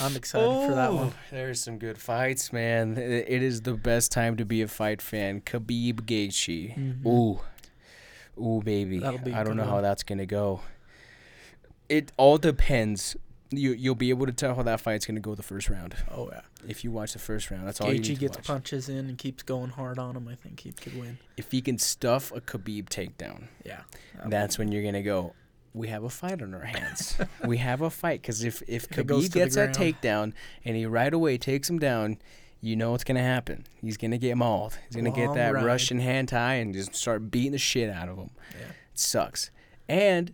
[0.00, 1.12] I'm excited for that one.
[1.30, 2.96] There's some good fights, man.
[2.98, 5.40] It is the best time to be a fight fan.
[5.40, 6.76] Khabib Gaethje.
[7.02, 7.06] Mhm.
[7.06, 7.40] Ooh,
[8.40, 8.98] ooh, baby.
[8.98, 10.60] That'll be a I don't good know how that's gonna go.
[11.88, 13.16] It all depends.
[13.50, 16.28] You you'll be able to tell how that fight's gonna go the first round Oh
[16.30, 16.42] yeah.
[16.68, 17.66] if you watch the first round.
[17.66, 18.46] That's all you need Gaethje gets watch.
[18.46, 20.28] punches in and keeps going hard on him.
[20.28, 21.16] I think he could win.
[21.38, 23.80] If he can stuff a Khabib takedown, Yeah.
[24.26, 25.32] that's when you're gonna go.
[25.74, 27.18] We have a fight on our hands.
[27.44, 30.32] we have a fight because if if If it goes Khabib gets that takedown
[30.64, 32.18] and he right away takes him down,
[32.60, 33.64] you know what's gonna happen.
[33.80, 34.78] He's gonna get mauled.
[34.88, 35.64] He's gonna get that ride.
[35.64, 38.30] Russian hand tie and just start beating the shit out of him.
[38.58, 38.66] Yeah.
[38.66, 39.50] It sucks.
[39.88, 40.32] And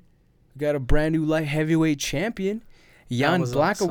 [0.55, 2.63] we got a brand new light heavyweight champion,
[3.11, 3.91] Jan was awesome.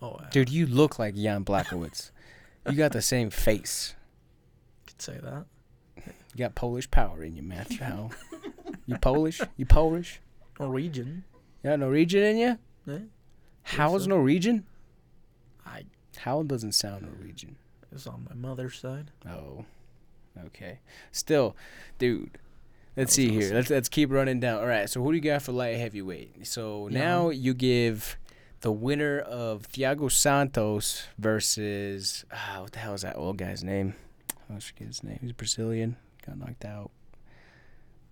[0.00, 0.28] Oh, yeah.
[0.30, 2.10] Dude, you look like Jan Blachowicz.
[2.68, 3.94] you got the same face.
[4.86, 5.44] could say that.
[5.96, 7.78] You got Polish power in you, Matthew
[8.86, 9.40] you Polish?
[9.56, 10.20] You Polish?
[10.62, 11.24] Norwegian.
[11.62, 12.58] Yeah, Norwegian in you?
[12.86, 12.98] Yeah.
[13.62, 14.08] Howell's so.
[14.10, 14.64] Norwegian?
[15.66, 15.84] I
[16.18, 17.56] Howell doesn't sound Norwegian.
[17.82, 19.10] it was on my mother's side.
[19.28, 19.64] Oh,
[20.46, 20.80] okay.
[21.12, 21.56] Still,
[21.98, 22.38] dude.
[22.96, 23.42] Let's see here.
[23.44, 23.56] awesome.
[23.56, 24.58] Let's let's keep running down.
[24.60, 24.88] All right.
[24.90, 26.46] So who do you got for light heavyweight?
[26.46, 26.98] So Yeah.
[26.98, 28.18] now you give
[28.60, 33.94] the winner of Thiago Santos versus ah, what the hell is that old guy's name?
[34.54, 35.18] I forget his name.
[35.22, 35.96] He's Brazilian.
[36.26, 36.90] Got knocked out.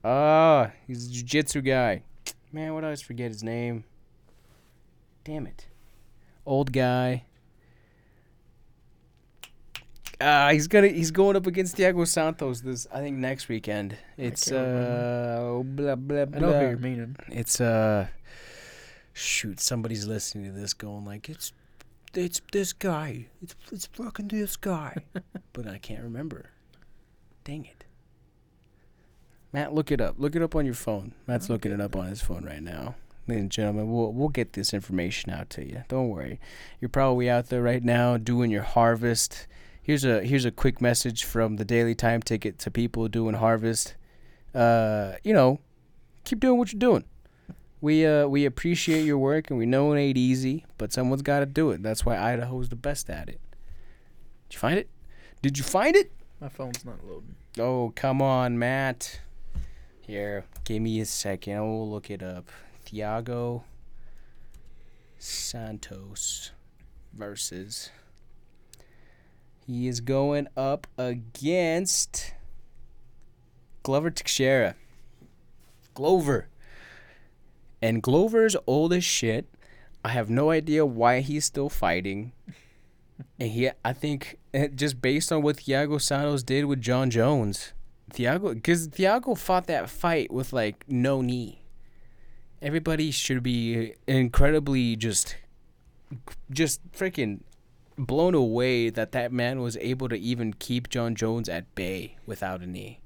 [0.02, 2.02] Ah, he's a jiu-jitsu guy.
[2.52, 3.84] Man, what I always forget his name.
[5.24, 5.66] Damn it.
[6.44, 7.24] Old guy.
[10.20, 13.96] Uh, he's gonna he's going up against Thiago Santos this I think next weekend.
[14.18, 17.16] It's uh blah blah I know who you're meaning.
[17.28, 18.08] It's uh
[19.14, 21.52] shoot, somebody's listening to this going like it's
[22.12, 23.28] it's this guy.
[23.40, 24.96] It's it's fucking this guy.
[25.52, 26.50] but I can't remember.
[27.44, 27.84] Dang it.
[29.52, 30.14] Matt, look it up.
[30.18, 31.12] Look it up on your phone.
[31.26, 32.94] Matt's I'll looking it up on his phone right now.
[33.26, 35.84] Ladies and gentlemen, we'll we'll get this information out to you.
[35.88, 36.40] Don't worry.
[36.80, 39.46] You're probably out there right now doing your harvest.
[39.82, 43.94] here's a here's a quick message from the Daily Time Ticket to people doing harvest.
[44.54, 45.60] Uh, you know,
[46.24, 47.04] keep doing what you're doing.
[47.80, 51.40] We uh we appreciate your work and we know it ain't easy, but someone's got
[51.40, 51.82] to do it.
[51.82, 53.40] That's why Idaho's the best at it.
[54.48, 54.88] Did you find it?
[55.42, 56.12] Did you find it?
[56.40, 57.36] My phone's not loading.
[57.58, 59.20] Oh, come on, Matt.
[60.10, 61.56] Here, give me a second.
[61.56, 62.50] I will look it up.
[62.84, 63.62] Thiago
[65.20, 66.50] Santos
[67.12, 67.90] versus.
[69.64, 72.34] He is going up against
[73.84, 74.74] Glover Teixeira.
[75.94, 76.48] Glover.
[77.80, 79.46] And Glover's old as shit.
[80.04, 82.32] I have no idea why he's still fighting.
[83.38, 84.40] And he, I think,
[84.74, 87.74] just based on what Thiago Santos did with Jon Jones,
[88.10, 91.62] Thiago, because Thiago fought that fight with like no knee.
[92.62, 95.36] Everybody should be incredibly just,
[96.50, 97.40] just freaking
[97.96, 102.60] blown away that that man was able to even keep Jon Jones at bay without
[102.62, 103.00] a knee.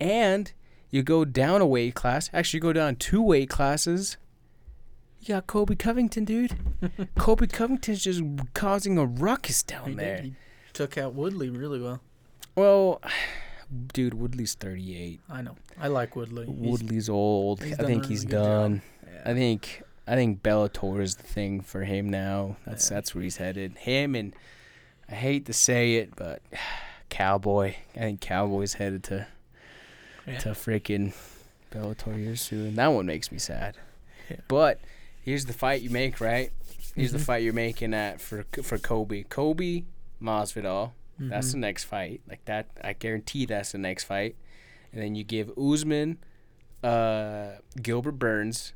[0.00, 0.52] And
[0.90, 4.16] you go down a weight class, actually you go down two weight classes.
[5.20, 6.56] You got Colby Covington, dude.
[7.18, 8.22] Colby Covington's just
[8.54, 9.98] causing a ruckus down He did.
[9.98, 10.22] there.
[10.22, 10.34] He
[10.72, 12.00] took out Woodley really well.
[12.56, 13.00] Well,
[13.92, 15.20] dude, Woodley's 38.
[15.28, 15.56] I know.
[15.78, 16.46] I like Woodley.
[16.48, 17.62] Woodley's old.
[17.62, 18.44] I think he's really good job.
[18.44, 18.82] done.
[19.24, 22.56] I think I think Bellator is the thing for him now.
[22.66, 22.96] That's Yeah.
[22.96, 23.76] that's where he's headed.
[23.78, 24.34] Him and
[25.08, 26.42] I hate to say it, but
[27.10, 27.74] Cowboy.
[27.94, 29.26] I think Cowboy's headed to
[30.26, 30.38] Yeah.
[30.38, 31.14] to freaking
[31.72, 32.74] Bellator here soon.
[32.76, 33.76] That one makes me sad.
[34.28, 34.36] Yeah.
[34.48, 34.80] But
[35.22, 36.52] here's the fight you make, right?
[36.94, 37.22] Here's the Mhm.
[37.24, 39.24] fight you're making at for for Colby.
[39.24, 39.84] Colby
[40.20, 40.92] Masvidal.
[41.28, 41.52] That's Mhm.
[41.52, 42.20] the next fight.
[42.28, 44.36] Like that, I guarantee that's the next fight.
[44.92, 46.18] And then you give Usman,
[46.82, 48.72] uh, Gilbert Burns,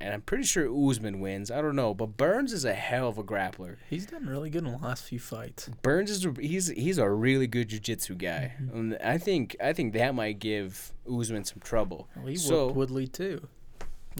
[0.00, 1.50] and I'm pretty sure Usman wins.
[1.50, 3.76] I don't know, but Burns is a hell of a grappler.
[3.88, 5.70] He's done really good in the last few fights.
[5.82, 8.52] Burns is a, he's he's a really good jiu-jitsu guy.
[8.60, 8.74] Mhm.
[8.74, 12.08] And I think I think that might give Usman some trouble.
[12.14, 13.48] Well, he So- Woodley too.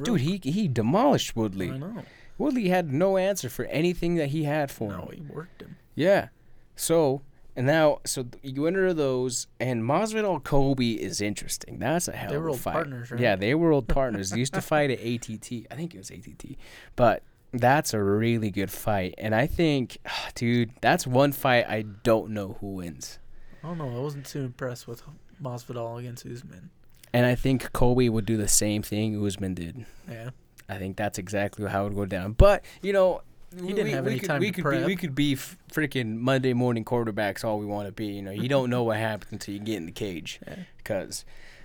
[0.02, 1.70] Dude, he he demolished Woodley.
[1.70, 2.04] I know.
[2.38, 4.98] Woodley had no answer for anything that he had for him.
[5.00, 5.76] No, he worked him.
[5.94, 6.28] Yeah.
[6.74, 7.22] So
[7.56, 11.78] and now, so you enter those, and Masvidal Colby is interesting.
[11.78, 12.72] That's a hell They of were a old fight.
[12.74, 13.20] partners, right?
[13.20, 14.30] Yeah, they were old partners.
[14.30, 15.66] they used to fight at ATT.
[15.70, 16.56] I think it was ATT,
[16.94, 19.14] but that's a really good fight.
[19.18, 23.18] And I think, ah, dude, that's one fight I don't know who wins.
[23.64, 23.96] Oh, I don't know.
[23.96, 25.02] I wasn't too impressed with
[25.42, 26.70] Masvidal against Usman.
[27.12, 29.86] And I think Colby would do the same thing Usman did.
[30.10, 30.30] Yeah.
[30.68, 32.32] I think that's exactly how it would go down.
[32.32, 33.22] But you know,
[33.64, 36.52] He didn't have any could, time we to could be we could be freaking Monday
[36.52, 38.06] morning quarterbacks all we want to be.
[38.06, 40.40] You know, you don't know what happens until you get in the cage.
[40.46, 40.56] Yeah.
[40.78, 41.24] Because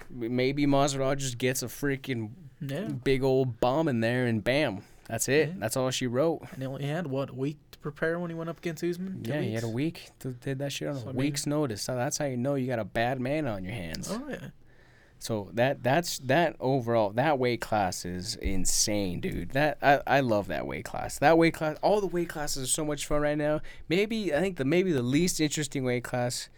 [0.09, 2.87] maybe Masvidal just gets a freaking Yeah.
[2.89, 5.49] big old bomb in there and bam, that's it.
[5.49, 5.53] Yeah.
[5.57, 6.41] That's all she wrote.
[6.53, 9.23] And he only had what a week to prepare when he went up against Usman.
[9.23, 10.09] Two yeah, he had a week.
[10.19, 11.81] to- Did that shit on So, a I mean- week's notice.
[11.81, 14.09] So that's how you know you got a bad man on your hands.
[14.11, 14.49] Oh yeah.
[15.21, 19.51] So that that's that overall that weight class is insane, dude.
[19.51, 21.19] That I, I love that weight class.
[21.19, 23.61] That weight class, all the weight classes are so much fun right now.
[23.87, 26.49] Maybe I think the maybe the least interesting weight class,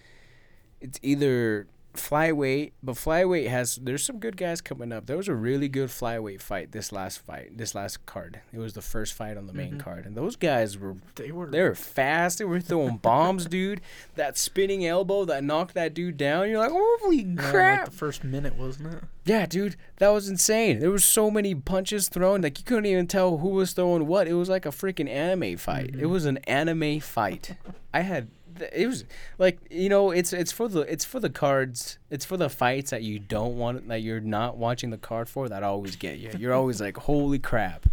[0.80, 5.06] it's either flyweight, but flyweight has there's some good guys coming up.
[5.06, 8.39] There was a really good flyweight fight this last fight, this last card.
[8.51, 9.79] It was the first fight on the main Mhm.
[9.79, 11.47] card, and those guys were They were.
[11.47, 12.39] they were fast.
[12.39, 13.82] They were throwing bombs, dude.
[14.15, 16.49] That spinning elbow that knocked that dude down.
[16.49, 19.03] You're like, holy yeah, like the first minute, wasn't it?
[19.25, 20.79] Yeah, dude, that was insane.
[20.79, 24.27] There was so many punches thrown, like you couldn't even tell who was throwing what.
[24.27, 25.89] It was like a freaking anime fight.
[25.89, 26.10] It Mhm.
[26.10, 27.56] was an anime fight.
[27.93, 28.27] I had
[28.73, 29.05] it was
[29.37, 31.97] like you know it's it's for the it's for the cards.
[32.09, 35.49] It's for the fights that you don't want that you're not watching the card for
[35.49, 36.31] that always get you.
[36.37, 37.87] You're always like, holy crap,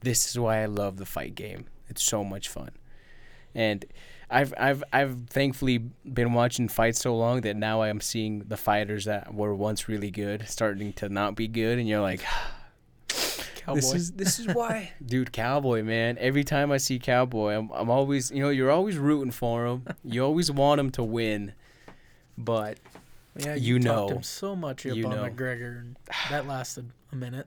[0.00, 1.66] this is why I love the fight game.
[1.88, 2.70] It's so much fun,
[3.54, 3.84] and.
[4.30, 8.58] I've I've I've thankfully been watching fights so long that now I am seeing the
[8.58, 12.57] fighters that were once really good starting to not be good, and you're like, ah,
[13.68, 13.80] Cowboy.
[13.80, 15.32] this is this is why, dude.
[15.32, 16.16] Cowboy, man.
[16.18, 19.86] Every time I see Cowboy, I'm I'm always you know you're always rooting for him.
[20.04, 21.52] You always want him to win,
[22.36, 22.78] but
[23.36, 24.16] yeah, you talked know.
[24.16, 25.22] him so much up You on know.
[25.24, 25.96] McGregor, and
[26.30, 27.46] that lasted a minute.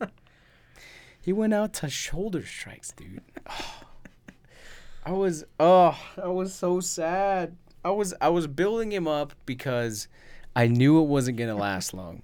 [1.20, 3.20] he went out to shoulder strikes, dude.
[5.06, 7.56] I was oh, I was so sad.
[7.84, 10.08] I was I was building him up because
[10.56, 12.22] I knew it wasn't gonna last long.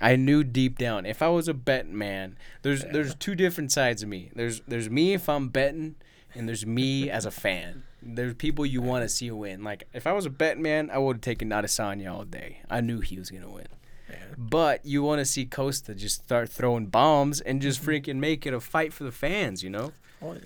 [0.00, 4.02] I knew deep down if I was a betting man, there's there's two different sides
[4.02, 4.30] of me.
[4.34, 5.96] There's there's me if I'm betting,
[6.34, 7.84] and there's me as a fan.
[8.00, 9.64] There's people you want to see win.
[9.64, 12.62] Like if I was a betting man, I would have taken Adesanya all day.
[12.70, 13.66] I knew he was gonna win.
[14.08, 14.16] Yeah.
[14.36, 17.90] But you want to see Costa just start throwing bombs and just mm-hmm.
[17.90, 19.92] freaking make it a fight for the fans, you know?
[20.22, 20.40] Oh yeah.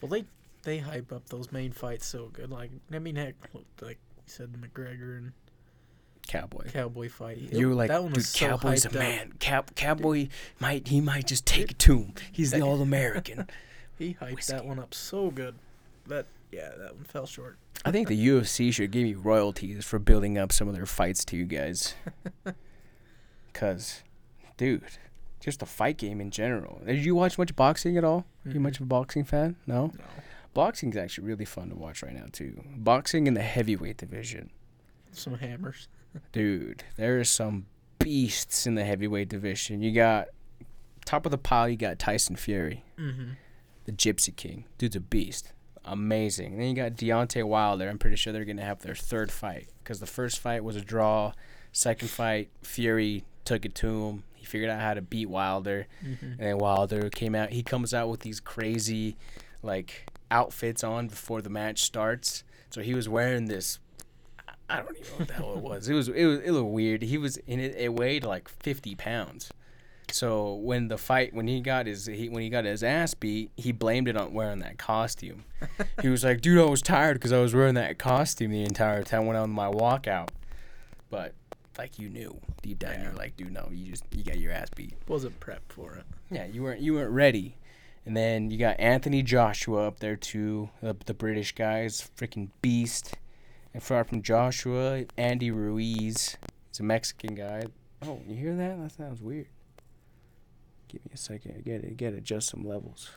[0.00, 0.24] Well, they
[0.62, 2.50] they hype up those main fights so good.
[2.50, 3.34] Like I mean, heck,
[3.80, 5.32] like you said, the McGregor and
[6.32, 6.64] Cowboy.
[6.72, 7.38] Cowboy fight.
[7.38, 9.34] You were like, that one dude, was so Cowboy's a man.
[9.38, 10.28] Cow- Cowboy
[10.60, 12.14] might he might just take it to him.
[12.32, 13.46] He's the all American.
[13.98, 14.52] He hyped Whiskey.
[14.54, 15.54] that one up so good.
[16.08, 17.56] That yeah, that one fell short.
[17.84, 21.24] I think the UFC should give you royalties for building up some of their fights
[21.26, 21.94] to you guys.
[23.52, 24.02] Cause,
[24.56, 24.82] dude,
[25.40, 26.80] just a fight game in general.
[26.86, 28.24] Did you watch much boxing at all?
[28.46, 29.56] Are you much of a boxing fan?
[29.66, 29.92] No.
[29.96, 30.04] No,
[30.54, 32.62] Boxing's actually really fun to watch right now too.
[32.76, 34.50] Boxing in the heavyweight division.
[35.12, 35.88] some hammers.
[36.32, 37.66] Dude, there are some
[37.98, 39.80] beasts in the heavyweight division.
[39.82, 40.28] You got
[41.04, 41.68] top of the pile.
[41.68, 43.32] You got Tyson Fury, Mm-hmm.
[43.84, 44.64] the Gypsy King.
[44.78, 45.52] Dude's a beast,
[45.84, 46.58] amazing.
[46.58, 47.88] then you got Deontay Wilder.
[47.88, 50.80] I'm pretty sure they're gonna have their third fight because the first fight was a
[50.80, 51.32] draw.
[51.72, 54.24] Second fight, Fury took it to him.
[54.34, 56.24] He figured out how to beat Wilder, Mm-hmm.
[56.26, 57.50] and then Wilder came out.
[57.50, 59.16] He comes out with these crazy,
[59.62, 62.42] like outfits on before the match starts.
[62.70, 63.78] So he was wearing this.
[64.72, 65.88] I don't even know what the hell it was.
[65.88, 67.02] It was it was it looked weird.
[67.02, 67.74] He was in it.
[67.76, 69.50] It weighed like fifty pounds.
[70.10, 73.50] So when the fight, when he got his he, when he got his ass beat,
[73.56, 75.44] he blamed it on wearing that costume.
[76.02, 79.02] he was like, "Dude, I was tired because I was wearing that costume the entire
[79.02, 80.28] time when I was on my walkout."
[81.10, 81.34] But
[81.78, 83.02] like you knew deep down, Yeah.
[83.04, 86.04] you're like, "Dude, no, you just you got your ass beat." Wasn't prepped for it.
[86.30, 87.56] Yeah, you weren't you weren't ready.
[88.04, 93.14] And then you got Anthony Joshua up there too, the, the British guys, freaking beast.
[93.80, 96.36] Far from Joshua, Andy Ruiz,
[96.68, 97.64] he's a Mexican guy.
[98.06, 98.80] Oh, you hear that?
[98.80, 99.46] That sounds weird.
[100.88, 101.54] Give me a second.
[101.56, 101.96] I get it.
[101.96, 103.10] Get adjust some levels.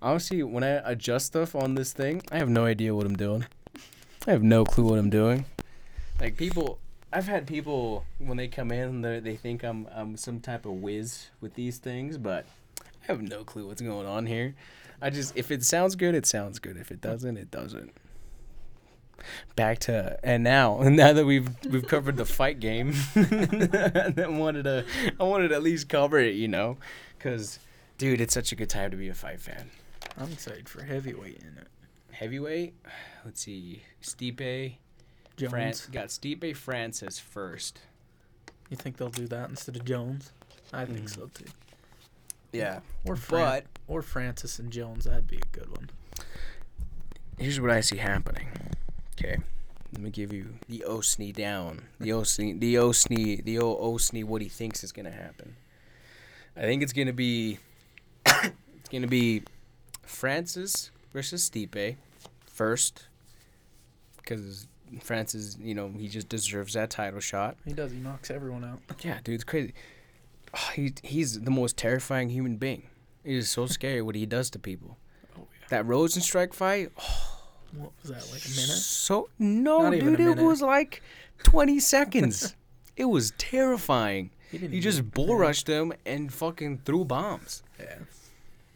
[0.00, 3.44] Honestly, when I adjust stuff on this thing, I have no idea what I'm doing.
[4.26, 5.44] I have no clue what I'm doing.
[6.20, 6.78] Like people,
[7.12, 11.26] I've had people when they come in, they think I'm I'm some type of whiz
[11.40, 12.46] with these things, but
[12.82, 14.54] I have no clue what's going on here.
[15.00, 16.76] I just if it sounds good, it sounds good.
[16.76, 17.92] If it doesn't, it doesn't.
[19.56, 24.84] Back to and now now that we've we've covered the fight game, I wanted to
[25.18, 26.76] I wanted to at least cover it, you know,
[27.18, 27.58] because
[27.98, 29.70] dude, it's such a good time to be a fight fan.
[30.18, 31.68] I'm excited for heavyweight in it.
[32.12, 32.74] Heavyweight,
[33.24, 34.76] let's see, Stipe,
[35.36, 35.50] Jones.
[35.50, 37.80] Fran- got Stipe Francis first.
[38.70, 40.32] You think they'll do that instead of Jones?
[40.72, 41.14] I think Mhm.
[41.14, 41.44] so too.
[42.52, 45.04] Yeah, Or Fran- but or Francis and Jones.
[45.04, 45.90] That'd be a good one.
[47.38, 48.48] here's what I see happening.
[49.18, 49.38] Okay.
[49.92, 51.82] Let me give you the Osney down.
[52.00, 55.56] The Osney the Osney the old Osney what he thinks is gonna happen.
[56.56, 57.58] I think it's gonna be
[58.26, 59.42] it's gonna be
[60.02, 61.96] Francis versus Stipe
[62.46, 63.06] first.
[64.16, 64.66] Because
[65.02, 67.56] Francis, you know, he just deserves that title shot.
[67.64, 67.92] He does.
[67.92, 68.80] He knocks everyone out.
[69.04, 69.72] Yeah, dude, it's crazy.
[70.54, 72.84] Oh, he he's the most terrifying human being.
[73.24, 74.98] It is so scary what he does to people.
[75.38, 75.66] Oh yeah.
[75.70, 77.35] That Rozenstruik fight, oh,
[77.76, 78.32] What was that?
[78.32, 78.78] Like a minute?
[78.78, 81.02] So no, dude, it was like
[81.42, 82.54] twenty seconds.
[82.96, 84.30] It was terrifying.
[84.50, 84.72] He didn't.
[84.72, 87.62] He just bull rushed him and fucking threw bombs.
[87.78, 87.98] Yeah.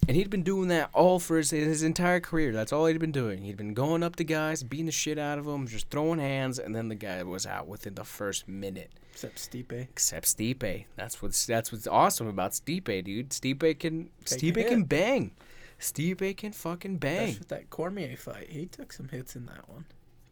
[0.06, 2.52] And he'd been doing that all for his, his entire career.
[2.52, 3.42] That's all he'd been doing.
[3.44, 6.58] He'd been going up to guys, beating the shit out of them, just throwing hands,
[6.58, 8.90] and then the guy was out within the first minute.
[9.12, 9.72] Except Stipe.
[9.72, 10.84] Except Stipe.
[10.96, 13.30] That's what's that's what's awesome about Stipe, dude.
[13.30, 15.32] Stipe can Take Stipe can bang.
[15.80, 17.38] Stipe can fucking bang.
[17.48, 18.48] That Cormier fight.
[18.50, 19.86] He took some hits in that one.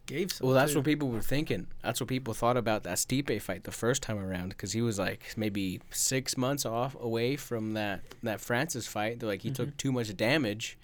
[0.05, 0.47] Gave some.
[0.47, 0.79] Well, that's too.
[0.79, 1.67] what people were thinking.
[1.83, 4.97] That's what people thought about that Stipe fight the first time around because he was
[4.97, 9.19] like maybe six months off away from that that Francis fight.
[9.19, 9.77] They're like he took mm-hmm.
[9.77, 10.77] too much damage,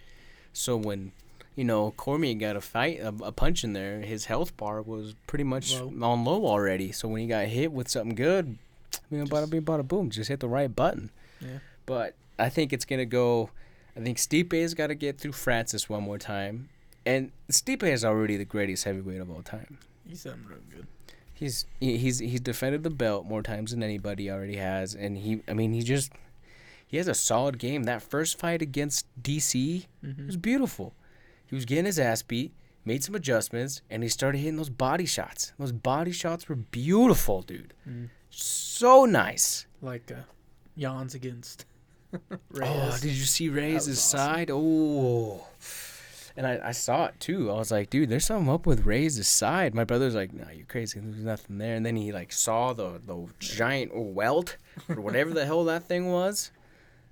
[0.54, 1.12] so when
[1.56, 5.16] you know Cormier got a fight a, a punch in there, his health bar was
[5.28, 6.08] pretty much Low.
[6.08, 6.92] on low already.
[6.92, 8.58] So when he got hit with something good,
[9.10, 11.10] you know, bada Just- bing, bada boom, just hit the right button.
[11.40, 11.60] Yeah.
[11.86, 13.50] But I think it's gonna go.
[13.98, 16.70] I think Stipe's got to get through Francis one more time,
[17.06, 19.78] and Stipe is already the greatest heavyweight of all time.
[20.08, 20.88] He's done real good.
[21.34, 25.54] He's he's he's defended the belt more times than anybody already has, and he I
[25.54, 26.12] mean he just
[26.88, 27.84] he has a solid game.
[27.84, 30.28] That first fight against DC Mm-hmm.
[30.28, 30.94] was beautiful.
[31.48, 32.54] He was getting his ass beat,
[32.86, 35.52] made some adjustments, and he started hitting those body shots.
[35.60, 37.74] Those body shots were beautiful, dude.
[37.90, 38.10] Mm.
[38.30, 39.66] So nice.
[39.82, 40.22] Like uh,
[40.78, 41.66] Jans against
[42.62, 44.20] Oh, did you see Reyes' was awesome.
[44.20, 44.50] side?
[44.52, 45.46] Oh.
[46.38, 47.50] And I, I saw it too.
[47.50, 49.74] I was like, dude, there's something up with Reyes' side.
[49.74, 51.00] My brother's like, no, you're crazy.
[51.00, 51.76] There's nothing there.
[51.76, 54.58] And then he like saw the the giant welt
[54.90, 56.52] or whatever the hell that thing was.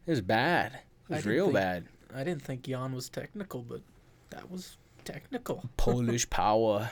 [0.06, 0.80] It was bad.
[1.10, 1.86] It was real think- bad.
[2.16, 3.82] I didn't think Jan was technical, but
[4.30, 5.68] that was technical.
[5.78, 6.92] Polish power,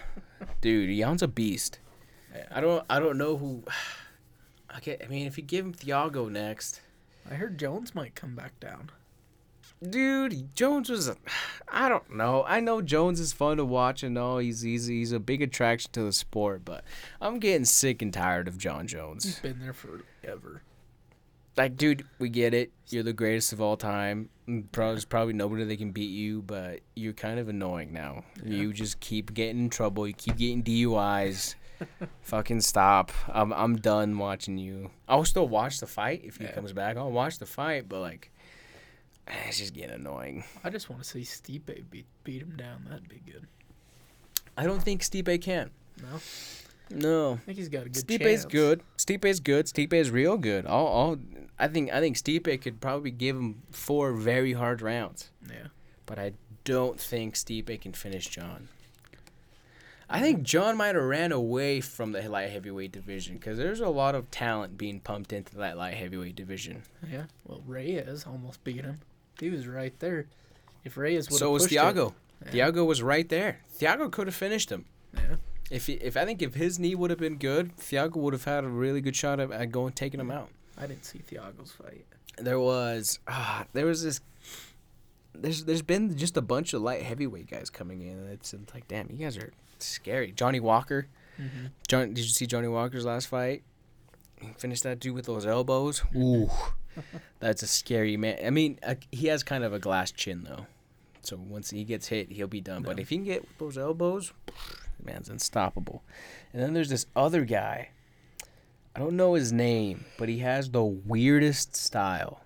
[0.62, 0.97] dude.
[0.97, 1.80] Jan's a beast.
[2.49, 3.64] I don't I don't know who.
[4.70, 5.01] I get.
[5.03, 6.80] I mean, if you give him Thiago next,
[7.30, 8.91] I heard Jones might come back down.
[9.88, 11.11] dude, Jones was.
[11.67, 12.43] I don't know.
[12.47, 14.38] I know Jones is fun to watch and all.
[14.39, 16.84] He's he's he's a big attraction to the sport, but
[17.22, 19.39] I'm getting sick and tired of Jon He's Jones.
[19.39, 20.61] been there forever.
[21.57, 22.72] Like, dude, we get it.
[22.88, 24.30] You're the greatest of all time.
[24.47, 28.24] Mm, Probably, there's probably nobody that can beat you, but you're kind of annoying now.
[28.43, 28.53] Yeah.
[28.55, 30.07] You just keep getting in trouble.
[30.07, 31.55] You keep getting DUIs.
[32.21, 33.11] Fucking stop.
[33.29, 34.91] I'm I'm done watching you.
[35.07, 36.51] I'll still watch the fight if he Yeah.
[36.51, 36.97] comes back.
[36.97, 38.32] I'll watch the fight, but like,
[39.47, 40.43] it's just getting annoying.
[40.63, 42.86] I just want to see Stipe beat beat him down.
[42.89, 43.47] That'd be good.
[44.57, 45.71] I don't think Stipe can.
[46.01, 46.19] No,
[46.89, 47.34] No.
[47.34, 48.45] I think he's got a good Stipe's chance.
[48.45, 48.82] good.
[48.97, 49.65] Stipe's good.
[49.67, 50.65] Stipe's real good.
[50.65, 51.19] I'll, I'll,
[51.59, 55.67] I think I think Stipe could probably give him four very hard rounds, Yeah,
[56.05, 58.67] but I don't think Stipe can finish Jon.
[60.14, 63.89] I think Jon might have ran away from the light heavyweight division because there's a
[63.89, 66.84] lot of talent being pumped into that light heavyweight division.
[67.12, 67.24] yeah.
[67.45, 68.99] Well, Reyes almost beat him.
[69.39, 70.28] He was right there.
[70.84, 72.14] If Reyes would So was it- Thiago.
[72.51, 72.70] Yeah.
[72.72, 73.59] Thiago was right there.
[73.80, 74.86] Thiago could have finished him.
[75.14, 75.36] Yeah.
[75.70, 78.43] If he, if I think if his knee would have been good, Thiago would have
[78.45, 80.49] had a really good shot at, at going taking him out.
[80.78, 82.05] I didn't see Thiago's fight.
[82.38, 84.20] there was ah there was this
[85.34, 88.73] there's there's been just a bunch of light heavyweight guys coming in and it's, it's
[88.73, 90.32] like damn you guys are scary.
[90.32, 91.07] Johnny walker.
[91.39, 91.67] Mm-hmm.
[91.88, 93.63] John, did you see johnny walker's last fight?
[94.39, 96.03] He finished that dude with those elbows.
[96.15, 96.49] Ooh.
[97.39, 98.38] That's a scary man.
[98.45, 100.67] I mean uh, he has kind of a glass chin though.
[101.21, 102.84] So once he gets hit he'll be done.
[102.84, 104.34] But if he can get those elbows
[105.03, 106.03] man's unstoppable.
[106.53, 107.89] And then there's this other guy.
[108.95, 112.41] I don't know his name, but he has the weirdest style.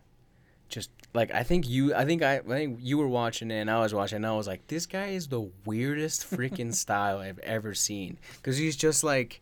[1.16, 3.80] Like I think you, I think I, I think you were watching it and I
[3.80, 4.18] was watching.
[4.18, 8.18] And I was like, this guy is the weirdest freaking style I've ever seen.
[8.44, 9.42] Cause he's just like,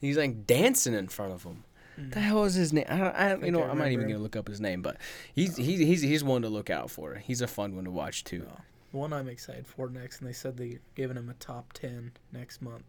[0.00, 1.64] he's like dancing in front of him.
[1.98, 2.12] Mm.
[2.12, 2.84] The hell is his name?
[2.88, 4.60] I, don't, I, don't- you know, I I'm not even remember gonna look up his
[4.60, 4.98] name, but
[5.34, 5.62] he's oh.
[5.62, 7.14] he's he's he's one to look out for.
[7.16, 8.46] He's a fun one to watch too.
[8.50, 8.60] Oh,
[8.92, 12.12] the one I'm excited for next, and they said they're giving him a top ten
[12.32, 12.84] next month.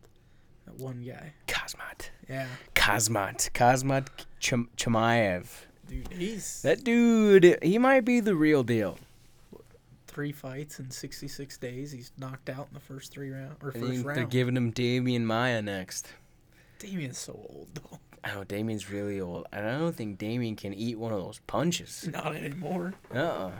[0.66, 1.34] That one guy.
[1.48, 4.08] Khamzat, Yeah, Khamzat, Khamzat
[4.40, 5.48] Cham- Chimaev.
[5.90, 8.98] Dude, he's That dude, he might be the real deal.
[10.08, 11.92] three fights in 66 days.
[11.92, 14.30] He's knocked out in the first three round or I first think they're round.
[14.32, 16.08] giving him Demian Maia next.
[16.80, 18.00] Demian's so old though.
[18.26, 19.46] Oh, Demian's really old.
[19.54, 22.10] I don't think Demian can eat one of those punches.
[22.12, 22.94] Not anymore.
[23.14, 23.52] Uh uh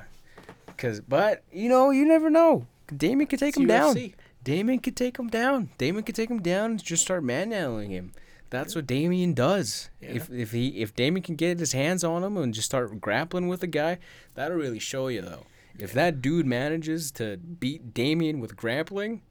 [0.78, 2.66] Cause, but you know, you never know.
[2.92, 3.96] Demian could take It's him down.
[3.96, 4.14] UFC.
[4.46, 5.70] Demian could take him down.
[5.80, 8.14] Demian could take him down and just start manhandling him.
[8.50, 9.90] That's what Demian does.
[10.02, 10.12] Yeah.
[10.12, 13.48] If if he if Demian can get his hands on him and just start grappling
[13.48, 13.98] with the guy,
[14.36, 15.46] that'll really show you though.
[15.78, 19.22] If that dude manages to beat Demian with grappling,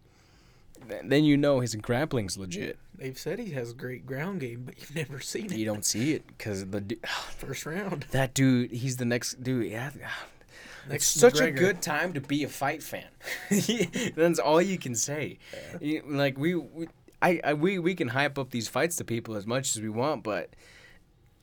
[0.89, 2.79] th- then you know his grappling's legit.
[2.95, 5.53] They've said he has great ground game, but you've never seen it.
[5.59, 6.97] You don't see it because the du-
[7.39, 8.07] First round.
[8.13, 9.71] that dude, he's the next dude.
[9.71, 13.09] Yeah, it's Next to such a good time to be a fight fan.
[14.15, 15.39] That's all you can say.
[15.81, 16.87] You- like we, we
[17.23, 19.89] I, I, we, we can hype up these fights to people as much as we
[19.89, 20.51] want, but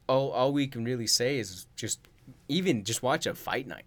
[0.08, 2.00] all, all we can really say is just
[2.48, 3.86] even just watch a fight night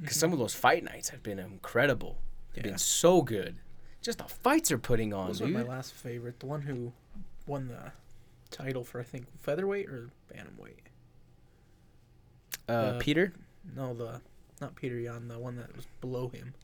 [0.00, 2.18] because some of those fight nights have been incredible.
[2.54, 2.72] They've Yeah.
[2.72, 3.56] been so good.
[4.02, 5.50] Just the fights are putting on, Those dude.
[5.52, 6.40] my last favorite.
[6.40, 6.92] The one who
[7.46, 7.92] won the
[8.50, 10.86] title for I think featherweight or bantamweight.
[12.68, 13.32] uh, uh, Petr,
[13.76, 14.20] No, the
[14.60, 16.54] not Petr Yan, the one that was below him.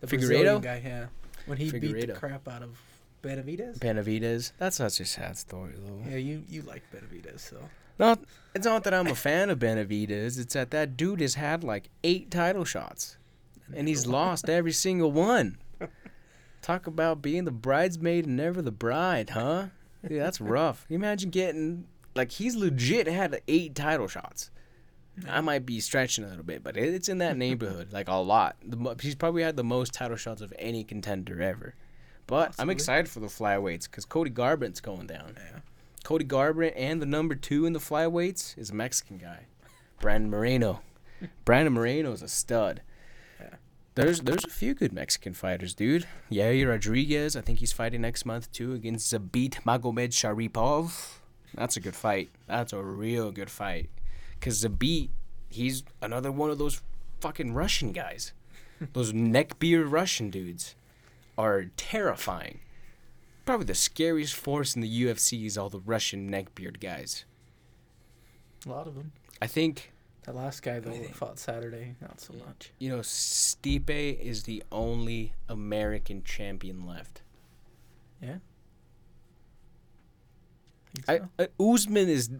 [0.00, 0.06] The?
[0.08, 1.06] Brazilian guy, yeah.
[1.46, 2.78] When he beat the crap out of
[3.22, 3.78] Benavidez.
[3.80, 4.52] Benavides.
[4.58, 6.02] That's such a sad story, though.
[6.10, 7.58] yeah, you you like Benavidez, so
[7.98, 8.20] Not,
[8.54, 10.38] it's not that I'm a fan of Benavidez.
[10.38, 13.16] It's that that dude has had like eight title shots,
[13.74, 15.58] and he's lost every single one.
[16.62, 19.66] Talk about being the bridesmaid and never the bride, huh?
[20.06, 20.86] Dude, that's rough.
[20.88, 24.50] You imagine getting like he's legit had eight title shots.
[25.28, 28.56] I might be stretching a little bit, but it's in that neighborhood, like a lot.
[28.64, 31.74] The, he's probably had the most title shots of any contender ever.
[32.26, 35.36] But I'm excited for the flyweights because Cody Garbrandt's going down.
[35.36, 35.60] Yeah.
[36.04, 39.46] Cody Garbrandt and the number two in the flyweights is a Mexican guy,
[40.00, 40.80] Brandon Moreno.
[41.44, 42.82] Brandon Moreno is a stud.
[43.40, 43.56] Yeah.
[43.94, 46.06] There's there's a few good Mexican fighters, dude.
[46.30, 51.18] Yair Rodriguez, I think he's fighting next month too against Zabit Magomedsharipov.
[51.54, 52.30] That's a good fight.
[52.46, 53.90] That's a real good fight.
[54.40, 55.10] Cause Zabit,
[55.50, 56.82] he's another one of those
[57.20, 58.32] fucking Russian guys.
[58.92, 60.74] those neckbeard Russian dudes
[61.38, 62.60] are terrifying.
[63.44, 67.24] Probably the scariest force in the UFC is all the Russian neckbeard guys.
[68.66, 69.12] a lot of them.
[69.40, 69.92] I think
[70.24, 72.70] That last guy though that fought Saturday, not so much.
[72.78, 77.22] you know Stipe is the only American champion left.
[78.22, 78.36] Yeah.
[81.08, 81.28] I, so?
[81.38, 82.30] uh, Usman is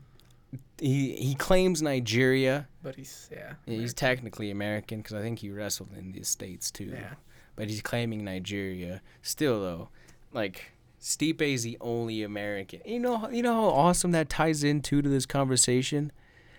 [0.78, 2.68] he he claims Nigeria.
[2.82, 3.54] But he's yeah.
[3.66, 6.92] Yeah, He's technically American because I think he wrestled in the states too.
[6.92, 7.14] Yeah.
[7.56, 9.02] But he's claiming Nigeria.
[9.22, 9.88] Still though,
[10.32, 12.80] like Stipe is the only American.
[12.84, 16.12] You know, you know how awesome that ties into to this conversation.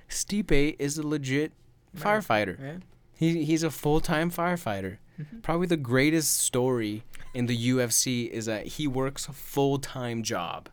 [0.09, 1.51] Stipe is a legit
[1.97, 2.59] firefighter.
[2.59, 2.77] Yeah.
[3.15, 4.97] He he's a full time firefighter.
[5.19, 5.41] Mhm.
[5.43, 10.69] Probably the greatest story in the UFC is that he works a full time job,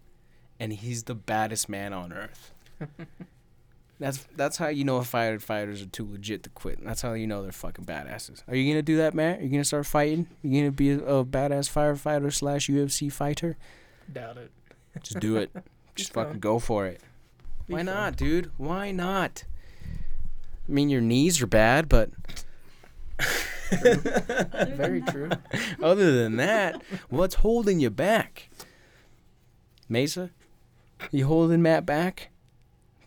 [0.59, 2.53] and he's the baddest man on earth.
[4.01, 6.83] that's that's how you know if firefighters are too legit to quit.
[6.83, 8.43] That's how you know they're fucking badasses.
[8.49, 9.39] Are you gonna do that, Matt?
[9.39, 10.27] Are you gonna start fighting?
[10.43, 13.57] You gonna be a, a badass firefighter slash UFC fighter?
[14.11, 14.51] Doubt it.
[15.03, 15.51] Just do it.
[15.95, 17.01] Just fucking go for it.
[17.67, 17.87] Be Why fun.
[17.87, 18.51] not, dude?
[18.57, 19.45] Why not?
[20.69, 22.11] I mean, your knees are bad, but
[23.71, 25.29] Very true.
[25.83, 26.81] other than that,
[27.11, 28.49] what's holding you back?
[29.89, 30.31] Mesa,
[31.11, 32.31] you holding Matt back?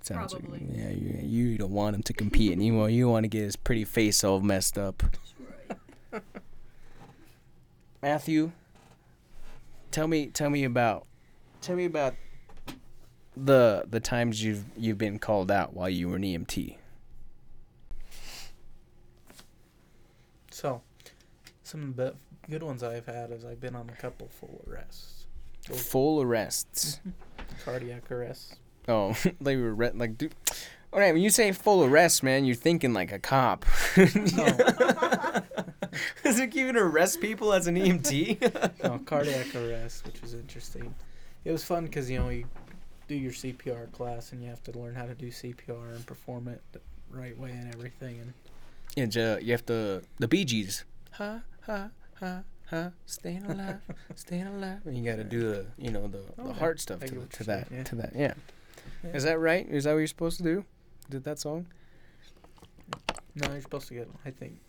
[0.03, 2.89] Sounds like- yeah, you, you don't want him to compete anymore.
[2.89, 5.01] You want to get his pretty face all messed up.
[8.01, 8.51] Matthew,
[9.91, 11.05] tell me, tell me about,
[11.61, 12.15] tell me about
[13.35, 16.75] the the times you've you've been called out while you were an EMT.
[20.51, 20.81] So,
[21.63, 22.15] some of the
[22.49, 25.25] good ones I've had is I've been on a couple full arrests.
[25.71, 26.99] Full arrests.
[27.63, 28.55] cardiac arrests.
[28.87, 30.33] Oh, they were re- like, dude.
[30.91, 33.65] All right, when you say full arrest, man, you're thinking like a cop.
[36.23, 38.83] Is it even arrest people as an EMT?
[38.83, 40.93] no, cardiac arrest, which was interesting.
[41.45, 42.45] It was fun because you know you
[43.07, 46.47] do your CPR class and you have to learn how to do CPR and perform
[46.47, 46.79] it the
[47.11, 48.19] right way and everything.
[48.19, 48.33] And
[48.95, 50.83] yeah, uh, ju- you have to the Bee Gees.
[51.13, 53.81] Ha ha ha ha, staying alive,
[54.15, 54.79] staying alive.
[54.85, 56.53] And you got to do the, you know, the, Oh, the yeah.
[56.59, 57.83] heart stuff to, get the- what to that, yeah.
[57.83, 58.13] to that.
[58.15, 58.33] Yeah.
[59.03, 59.11] Yeah.
[59.11, 59.67] Is that right?
[59.69, 60.65] Is that what you're supposed to do?
[61.09, 61.67] Did that song?
[63.35, 64.09] no, you're supposed to get.
[64.25, 64.59] I think.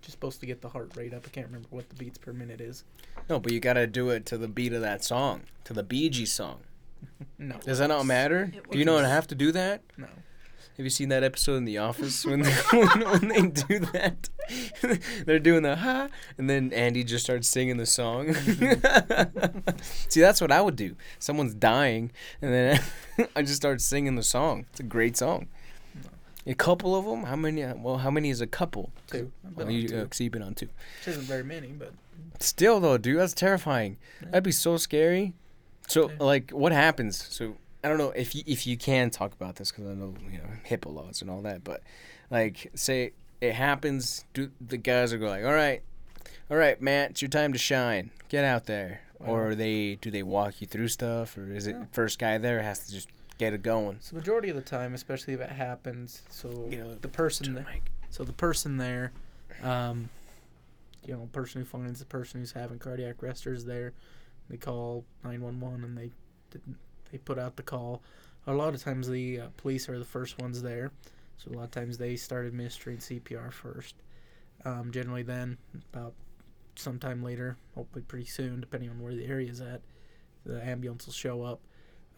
[0.00, 1.24] Just supposed to get the heart rate up.
[1.26, 2.84] I can't remember what the beats per minute is.
[3.30, 5.82] No, but you got to do it to the beat of that song, to the
[5.82, 6.60] Bee Gees song.
[7.38, 7.56] No.
[7.58, 8.50] Does that not matter?
[8.70, 9.08] Do you not works.
[9.08, 9.82] have to do that?
[9.98, 10.06] No.
[10.76, 14.28] Have you seen that episode in The Office when they, when, when they do that?
[15.26, 18.34] They're doing the ha, and then Andy just starts singing the song.
[20.08, 20.96] See, that's what I would do.
[21.18, 22.10] Someone's dying,
[22.42, 22.80] and then
[23.36, 24.66] I just start singing the song.
[24.70, 25.46] It's a great song.
[26.46, 27.22] A couple of them.
[27.24, 27.64] How many?
[27.64, 28.90] Well, how many is a couple?
[29.06, 29.30] Two.
[29.56, 29.96] On you, two.
[29.98, 30.66] uh, 'cause you've been on two.
[30.98, 31.92] Which isn't very many, but
[32.40, 33.96] Still though, dude, that's terrifying.
[34.20, 34.28] Yeah.
[34.30, 35.34] That'd be so scary.
[35.86, 36.16] So, Yeah.
[36.18, 37.16] like, what happens?
[37.30, 40.14] So, I don't know if you if you can talk about this because I know
[40.30, 41.82] you know HIPAA laws and all that, but
[42.30, 45.82] like, say it happens, do the guys are going like, all right,
[46.50, 48.10] all right, Matt, it's your time to shine.
[48.28, 49.00] Get out there.
[49.20, 51.84] or Well- they do they walk you through stuff, or is it Yeah.
[51.92, 53.08] first guy there has to just
[53.38, 53.98] get it going?
[54.00, 57.54] so majority of the time, especially if it happens, so You know, the person Turn
[57.54, 57.66] the.
[58.10, 59.12] So the person there,
[59.62, 60.08] um,
[61.06, 63.92] you know, person who finds the person who's having cardiac arrest is there.
[64.48, 66.10] They call nine one one and they
[67.14, 68.02] they put out the call.
[68.48, 70.90] A lot of times the uh, police are the first ones there,
[71.36, 73.94] so a lot of times they start administering CPR first.
[74.64, 75.56] Um, generally, then
[75.92, 76.12] about
[76.74, 79.80] sometime later, hopefully pretty soon, depending on where the area is at,
[80.44, 81.60] the ambulance will show up.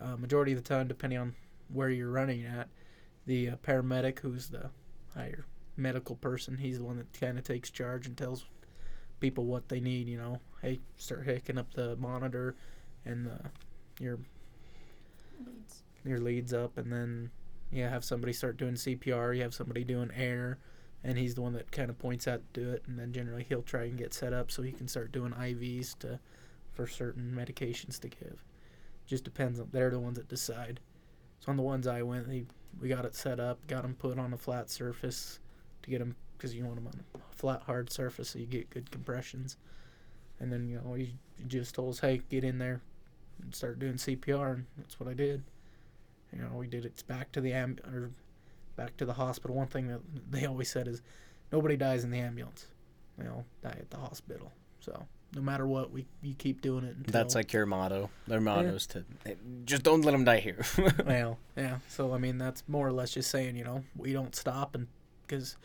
[0.01, 1.35] Uh, majority of the time, depending on
[1.71, 2.69] where you're running at,
[3.27, 4.71] the uh, paramedic, who's the
[5.15, 5.45] higher
[5.77, 6.57] medical person.
[6.57, 8.47] He's the one that kind of takes charge and tells
[9.21, 10.09] people what they need.
[10.09, 12.57] You know, hey, start hooking up the monitor
[13.05, 13.39] and the,
[14.03, 14.19] your
[15.45, 15.83] Leads.
[16.05, 17.31] your leads up, and then
[17.71, 19.37] yeah, have somebody start doing CPR.
[19.37, 20.59] You have somebody doing air,
[21.03, 22.83] and he's the one that kind of points out to do it.
[22.87, 25.99] And then generally he'll try and get set up so he can start doing IVs
[26.01, 26.21] to
[26.73, 28.45] for certain medications to give.
[29.07, 30.81] Just depends on they're the ones that decide.
[31.41, 32.29] So on the ones I went,
[32.81, 35.41] we got it set up, got them put on a flat surface
[35.83, 38.71] to get them because you want them on a flat hard surface so you get
[38.71, 39.57] good compressions.
[40.39, 41.15] And then you know he
[41.47, 42.83] just told us, hey, get in there
[43.43, 45.43] and start doing CPR, and that's what I did.
[46.33, 48.11] You know, we did it back to the amb or
[48.77, 49.57] back to the hospital.
[49.57, 51.03] One thing that they always said is,
[51.53, 52.67] nobody dies in the ambulance.
[53.19, 54.53] You know, die at the hospital.
[54.81, 56.97] So no matter what, we you keep doing it.
[56.97, 58.11] Until, That's like your motto.
[58.27, 59.35] Their motto is to eh,
[59.65, 60.65] just don't let them die here.
[61.07, 61.79] well, yeah.
[61.89, 64.89] So I mean, that's more or less just saying, you know, we don't stop, and
[65.27, 65.57] because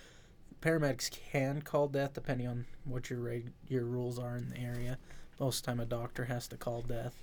[0.61, 4.97] paramedics can call death depending on what your reg- your rules are in the area.
[5.39, 7.15] Most of the time, a doctor has to call death.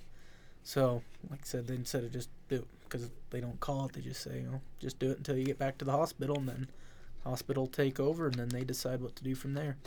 [0.63, 4.01] So, like I said, they instead of just do because they don't call it, they
[4.01, 6.47] just say, you know, just do it until you get back to the hospital, and
[6.47, 6.67] then
[7.23, 9.77] hospital take over, and then they decide what to do from there.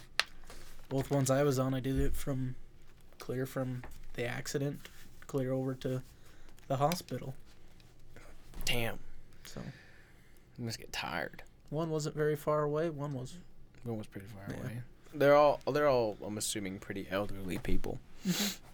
[0.88, 2.54] Both ones I was on, I did it from
[3.18, 3.82] clear from
[4.14, 4.88] the accident,
[5.26, 6.02] clear over to
[6.68, 7.34] the hospital.
[8.64, 8.98] Damn.
[9.44, 9.60] So
[10.58, 11.42] You must get tired.
[11.70, 12.90] One wasn't very far away.
[12.90, 13.36] One was.
[13.84, 14.62] One was pretty far Yeah.
[14.62, 14.82] away.
[15.14, 17.98] They're all they're all I'm assuming pretty elderly people.
[18.26, 18.71] Mm-hmm.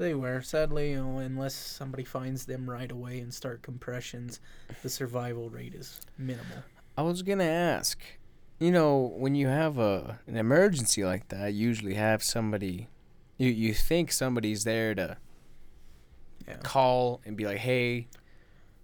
[0.00, 0.40] They were.
[0.40, 4.40] Sadly, you know, unless somebody finds them right away and start compressions,
[4.82, 6.64] the survival rate is minimal.
[6.96, 8.00] I was gonna ask,
[8.58, 12.88] you know, when you have a an emergency like that, you usually have somebody.
[13.36, 15.18] You you think somebody's there to
[16.48, 16.56] Yeah.
[16.62, 18.08] call and be like, "Hey,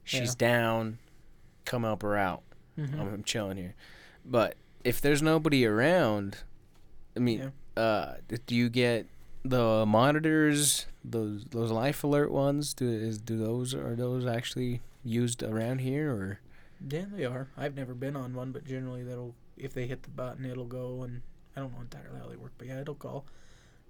[0.05, 0.99] she's down,
[1.65, 2.43] come help her out.
[2.79, 2.93] Mhm.
[3.01, 3.75] I'm, I'm chilling here."
[4.23, 6.39] But if there's nobody around,
[7.17, 7.83] I mean, Yeah.
[7.83, 9.07] uh, do you get
[9.47, 12.75] the monitors, those those life alert ones?
[12.75, 16.41] Do is do those are those actually used around here or?
[16.89, 17.49] Yeah, they are.
[17.57, 21.03] I've never been on one, but generally that'll if they hit the button, it'll go,
[21.03, 21.23] and
[21.57, 23.25] I don't know entirely how they work, but yeah, it'll call.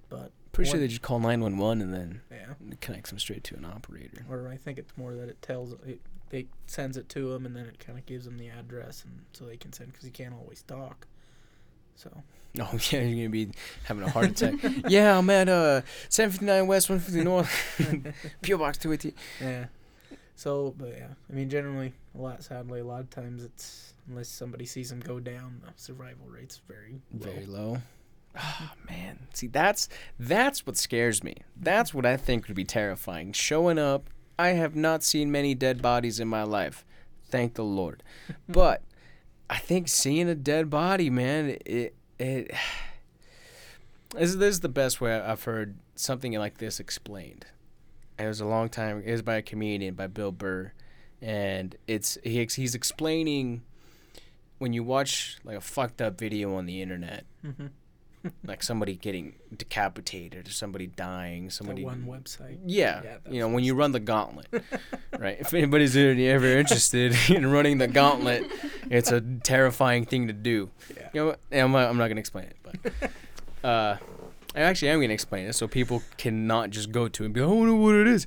[0.09, 3.19] But Pretty sure they just call nine one one and then yeah, it connects them
[3.19, 4.25] straight to an operator.
[4.31, 6.01] or I think it's more that it tells it,
[6.31, 9.25] it sends it to them, and then it kind of gives them the address, and
[9.33, 11.07] so they can send because you can't always talk.
[11.97, 12.11] So
[12.61, 13.51] Oh yeah, you're gonna be
[13.85, 14.55] having a heart attack.
[14.89, 17.51] yeah, I'm at uh 759 West, 150 North,
[18.43, 19.15] PO Box 280.
[19.43, 19.67] yeah,
[20.35, 22.43] so but yeah, I mean generally a lot.
[22.43, 26.61] Sadly, a lot of times it's unless somebody sees them go down, the survival rate's
[26.69, 27.31] very low.
[27.31, 27.79] Very low.
[28.39, 29.89] Ah man, see that's
[30.19, 31.35] that's what scares me.
[31.59, 33.33] That's what I think would be terrifying.
[33.33, 36.85] Showing up, I have not seen many dead bodies in my life,
[37.29, 38.03] thank the Lord.
[38.49, 38.83] But
[39.49, 42.51] I think seeing a dead body, man, it it.
[44.15, 47.45] This is, this is the best way I've heard something like this explained.
[48.19, 49.03] It was a long time.
[49.05, 50.73] It was by a comedian, by Bill Burr,
[51.21, 53.63] and it's he, he's explaining
[54.59, 57.71] when you watch like a fucked up video on the internet, Mhm.
[58.45, 62.59] Like somebody getting decapitated or somebody dying, somebody That one website.
[62.67, 64.47] yeah, Yeah, you know when you run the gauntlet,
[65.19, 65.37] right?
[65.41, 68.45] If anybody's ever interested in running the gauntlet,
[68.91, 70.71] it's a terrifying thing to do.
[70.97, 71.09] Yeah.
[71.13, 71.41] You know, what?
[71.53, 73.11] I'm not, I'm not gonna explain it, but
[73.69, 73.97] uh,
[74.55, 77.41] I actually am gonna explain it so people cannot just go to it and be,
[77.41, 78.25] like, I don't know what it is,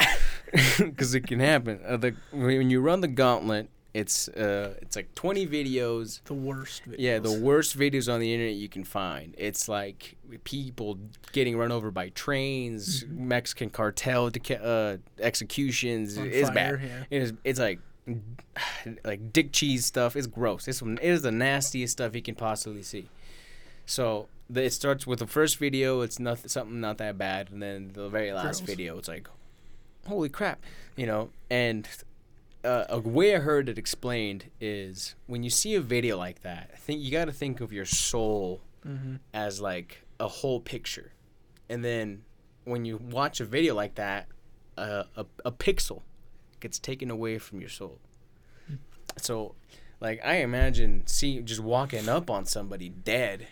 [0.79, 1.79] because it can happen.
[1.85, 6.21] Uh, the when you run the gauntlet, it's uh, it's like 20 videos.
[6.25, 6.83] The worst.
[6.87, 6.95] Videos.
[6.99, 9.33] Yeah, the worst videos on the internet you can find.
[9.37, 10.99] It's like people
[11.31, 13.17] getting run over by trains, Mhm.
[13.17, 16.17] Mexican cartel deca- uh, executions.
[16.17, 16.79] On It's bad.
[16.83, 17.03] Yeah.
[17.09, 17.33] It is.
[17.43, 17.79] It's like
[19.03, 20.15] like dick cheese stuff.
[20.15, 20.67] It's gross.
[20.67, 23.09] It's it is the nastiest stuff you can possibly see.
[23.85, 26.01] So the, it starts with the first video.
[26.01, 28.69] It's not something not that bad, and then the very last Gross.
[28.69, 29.27] video, it's like,
[30.07, 30.63] holy crap,
[30.95, 31.29] you know.
[31.49, 31.87] And
[32.63, 36.71] uh, a way I heard it explained is when you see a video like that,
[36.73, 39.15] I think you got to think of your soul Mm-hmm.
[39.33, 41.11] as like a whole picture,
[41.67, 42.21] and then
[42.63, 44.27] when you watch a video like that,
[44.77, 46.01] uh, a a pixel
[46.61, 47.99] gets taken away from your soul.
[48.67, 48.75] Hmm.
[49.17, 49.55] So,
[49.99, 53.47] like I imagine, see just walking up on somebody dead.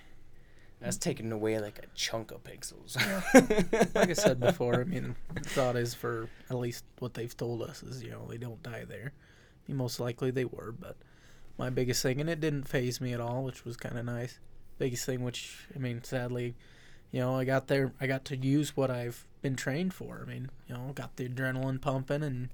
[0.80, 2.96] That's taking away like a chunk of pixels.
[3.96, 7.64] like I said before, I mean, the thought is for at least what they've told
[7.64, 9.12] us is, you know, they don't die there.
[9.14, 10.96] I mean, most likely they were, but
[11.58, 14.40] my biggest thing, and it didn't phase me at all, which was kind of nice.
[14.78, 16.56] Biggest thing, which, I mean, sadly,
[17.12, 20.24] you know, I got there, I got to use what I've been trained for.
[20.24, 22.50] I mean, you know, got the adrenaline pumping and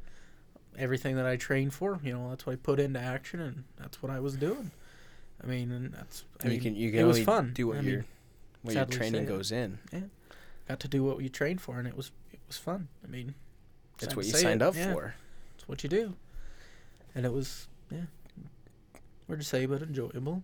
[0.78, 4.02] everything that I trained for, you know, that's what I put into action, and that's
[4.02, 4.72] what I was doing.
[5.42, 7.52] I mean, and that's, I you mean, can you can it was fun.
[7.54, 8.06] do what I your mean,
[8.64, 9.80] what your training goes in.
[9.92, 10.00] Yeah,
[10.68, 12.88] got to do what you trained for, and it was, it was fun.
[13.04, 13.36] I mean,
[14.00, 14.94] That's what you signed it, up yeah.
[14.94, 15.16] for.
[15.56, 16.16] It's what you do.
[17.16, 18.02] And it was, yeah,
[19.28, 20.44] hard to say, but enjoyable.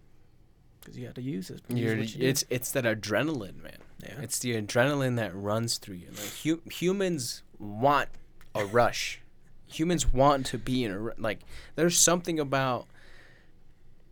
[0.82, 1.62] Because you had to use it.
[1.70, 2.28] Use you do.
[2.28, 3.78] it's it's that adrenaline, man.
[4.02, 4.16] yeah.
[4.22, 6.08] It's the adrenaline that runs through you.
[6.12, 8.08] Like hu- humans want
[8.56, 9.20] a rush.
[9.68, 11.40] Humans want to be in a like.
[11.76, 12.88] There's something about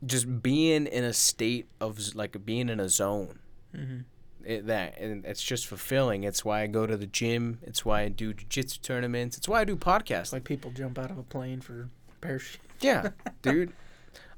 [0.05, 3.39] just being in a state of like being in a zone.
[3.75, 3.99] hmm
[4.45, 6.23] It, that and it's just fulfilling.
[6.23, 7.57] It's why I go to the gym.
[7.63, 9.35] It's why I do jiu-jitsu tournaments.
[9.37, 10.21] It's why I do podcasts.
[10.21, 11.89] It's like people jump out of a plane for
[12.21, 12.61] parachute.
[12.79, 13.09] Yeah,
[13.41, 13.73] dude.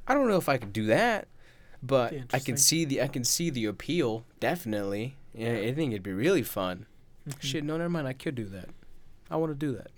[0.08, 1.28] I don't know if I could do that,
[1.84, 4.24] but I can see the I can see the appeal.
[4.40, 5.18] Definitely.
[5.34, 6.86] Yeah, I think it'd be really fun.
[7.42, 8.08] Shit, no, never mind.
[8.08, 8.70] I could do that.
[9.30, 9.90] I want to do that.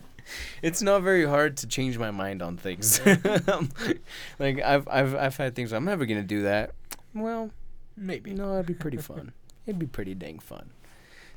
[0.62, 3.00] it's not very hard to change my mind on things.
[4.38, 5.72] like I've I've I've had things.
[5.72, 6.72] I'm never gonna do that.
[7.14, 7.50] Well,
[7.96, 8.32] Maybe.
[8.34, 9.32] no, it'd be pretty fun.
[9.66, 10.70] it'd be pretty dang fun.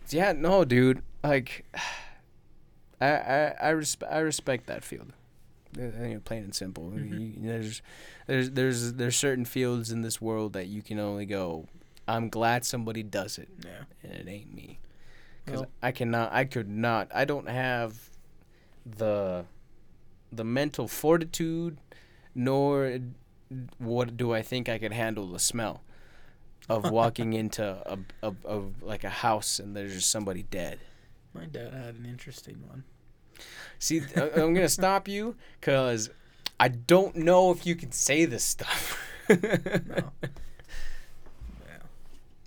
[0.10, 1.02] Yeah, no, dude.
[1.24, 1.66] Like,
[3.02, 5.14] I I I, resp- I respect that field.
[5.78, 6.92] Uh, You know, plain and simple.
[6.96, 7.38] Mhm.
[7.44, 7.82] You- there's
[8.28, 11.68] there's there's there's certain fields in this world that you can only go.
[12.08, 13.84] I'm glad somebody does it, Yeah.
[14.04, 14.80] and it ain't me.
[15.46, 16.34] Because Well, I cannot.
[16.34, 17.08] I could not.
[17.14, 18.09] I don't have
[18.86, 19.46] the
[20.32, 21.78] the mental fortitude
[22.36, 23.00] nor
[23.78, 25.82] what do I think I could handle the smell
[26.70, 30.80] of walking into a, a, a like a house and there's just somebody dead.
[31.34, 32.84] My dad had an interesting one.
[33.80, 36.10] See, I'm gonna stop you because
[36.60, 38.98] I don't know if you can say this stuff.
[39.30, 39.36] No.
[39.38, 40.12] Yeah.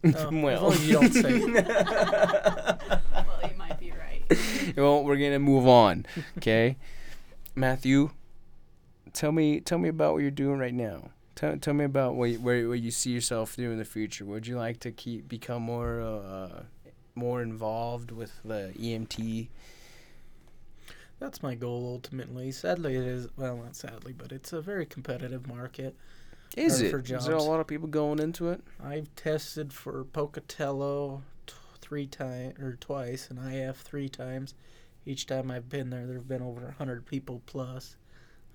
[0.16, 1.64] Oh, well, you don't say it.
[1.64, 4.24] well, you might be right.
[4.76, 6.06] well, we're gonna move on.
[6.38, 6.76] Okay,
[7.54, 8.10] Matthew,
[9.12, 11.10] tell me, tell me about what you're doing right now.
[11.34, 14.24] Tell, tell me about what you, where, where you see yourself doing in the future.
[14.24, 16.62] Would you like to keep become more uh,
[17.14, 19.48] more involved with the EMT?
[21.18, 22.50] That's my goal ultimately.
[22.50, 25.94] Sadly, it is well, not sadly, but it's a very competitive market.
[26.56, 26.92] Is it?
[27.10, 28.60] Is there a lot of people going into it?
[28.82, 31.22] I've tested for Pocatello
[31.92, 34.54] three times or twice, and IF three times.
[35.04, 37.96] Each time I've been there, there have been over hundred people plus.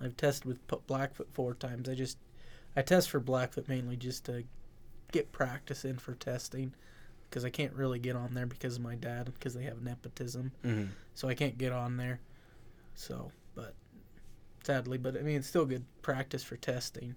[0.01, 1.87] I've tested with Blackfoot four times.
[1.87, 2.17] I just
[2.75, 4.43] I test for Blackfoot mainly just to
[5.11, 6.73] get practice in for testing
[7.29, 10.51] because I can't really get on there because of my dad because they have nepotism,
[10.65, 10.85] Mm-hmm.
[11.13, 12.19] so I can't get on there.
[12.95, 13.75] So, but
[14.63, 17.13] sadly, but I mean it's still good practice for testing.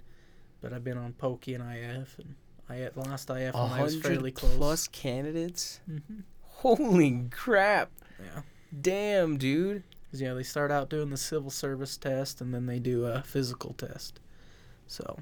[0.61, 2.35] But I've been on Pokey and IF and
[2.71, 4.57] I the last IF A I was fairly close.
[4.57, 5.81] plus candidates.
[5.87, 7.91] hmm Holy crap!
[8.23, 8.43] Yeah.
[8.81, 9.83] Damn, dude.
[10.13, 13.73] yeah, they start out doing the civil service test and then they do a physical
[13.73, 14.21] test.
[14.87, 15.21] So,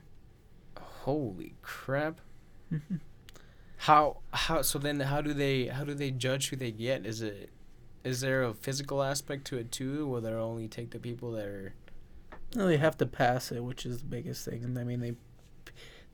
[0.79, 2.21] Holy crap.
[2.73, 3.01] mhm.
[3.83, 7.07] How how so then how do they how do they judge who they get?
[7.07, 7.51] Is it
[8.05, 11.47] is there a physical aspect to it too, or they only take the people that
[11.47, 11.75] are
[12.57, 14.65] well, they have to pass it, which is the biggest thing.
[14.65, 15.13] And I mean, they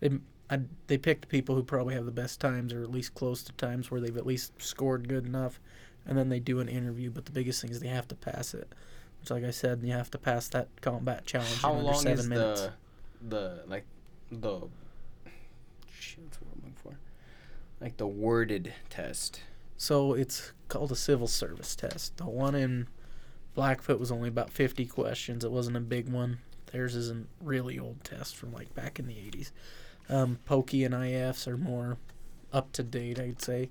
[0.01, 0.19] they
[0.51, 3.43] I, they pick the people who probably have the best times or at least close
[3.45, 5.61] to times where they've at least scored good enough,
[6.07, 7.11] and then they do an interview.
[7.11, 8.69] But the biggest thing is they have to pass it.
[9.21, 12.03] Which, like I said, you have to pass that combat challenge how in under long
[12.03, 12.61] seven is minutes.
[12.61, 12.73] the
[13.29, 13.85] the like
[14.31, 14.69] the the
[16.45, 16.99] word I'm looking for?
[17.81, 19.41] Like the worded test.
[19.77, 22.19] So it's called a civil service test.
[22.19, 22.87] The one in
[23.55, 25.45] Blackfoot was only about 50 questions.
[25.45, 26.39] It wasn't a big one.
[26.67, 29.51] Theirs is a really old test from like back in the 80s.
[30.09, 31.97] Um, Pokey and IFs are more
[32.53, 33.71] up to date, I'd say.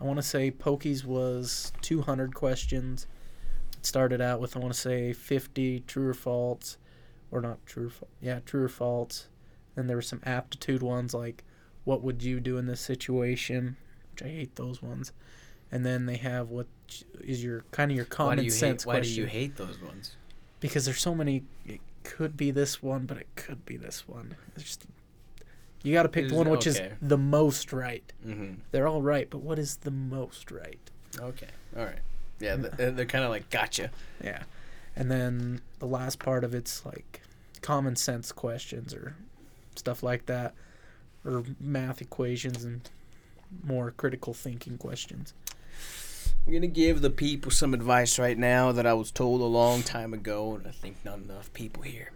[0.00, 3.06] I want to say Pokey's was 200 questions.
[3.78, 6.76] It started out with, I want to say, 50 true or false.
[7.30, 8.10] Or not true or false.
[8.20, 9.28] Yeah, true or false.
[9.74, 11.44] Then there were some aptitude ones like,
[11.84, 13.76] what would you do in this situation?
[14.12, 15.12] Which I hate those ones
[15.72, 16.66] and then they have what
[17.22, 20.16] is your kind of your common sense hate why do you hate those ones?
[20.60, 24.36] because there's so many it could be this one but it could be this one
[24.54, 24.84] it's just
[25.82, 26.86] you got to pick the one which okay.
[26.86, 28.54] is the most right Mm-hmm.
[28.70, 30.78] they're all right but what is the most right
[31.20, 31.48] Okay.
[31.76, 31.98] All right.
[32.40, 33.90] Yeah, th- they're, they're kind of like gotcha.
[34.22, 34.42] yeah
[34.96, 37.20] and then the last part of it's like
[37.60, 39.14] common sense questions or
[39.76, 40.54] stuff like that
[41.24, 42.88] or math equations and
[43.62, 45.34] more critical thinking questions
[46.46, 49.82] I'm gonna give the people some advice right now that I was told a long
[49.84, 52.10] time ago, and I think not enough people hear.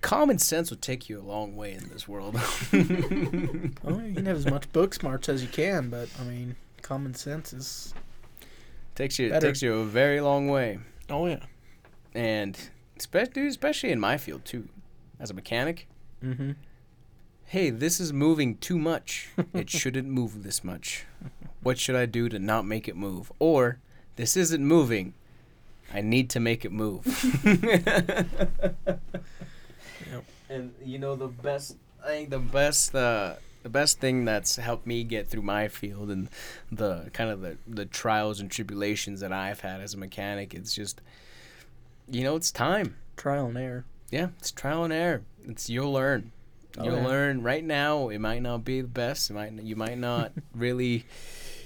[0.00, 2.34] Common sense will take you a long way in this world.
[2.72, 7.14] well you can have as much book smarts as you can but i mean common
[7.14, 7.92] sense is
[8.94, 9.48] takes you Better.
[9.48, 10.78] takes you a very long way,
[11.10, 11.44] oh yeah
[12.14, 12.58] and
[12.98, 14.68] especially especially in my field too,
[15.18, 15.86] as a mechanic.
[16.24, 16.52] mm-hmm
[17.44, 19.28] Hey, this is moving too much.
[19.54, 21.04] It shouldn't move this much.
[21.64, 23.32] What should I do to not make it move?
[23.40, 23.80] Or
[24.14, 25.14] this isn't moving.
[25.92, 27.04] I need to make it move.
[30.50, 34.86] And you know the best I think the best uh the best thing that's helped
[34.86, 36.28] me get through my field and
[36.72, 40.74] the kind of the, the trials and tribulations that I've had as a mechanic, it's
[40.74, 41.00] just
[42.08, 42.96] you know, it's time.
[43.16, 45.22] trial and error Yeah, it's trial and error.
[45.46, 46.32] It's you'll learn.
[46.78, 47.06] Oh, You'll yeah.
[47.06, 48.08] learn right now.
[48.10, 49.30] It might not be the best.
[49.30, 51.04] It might you might not really.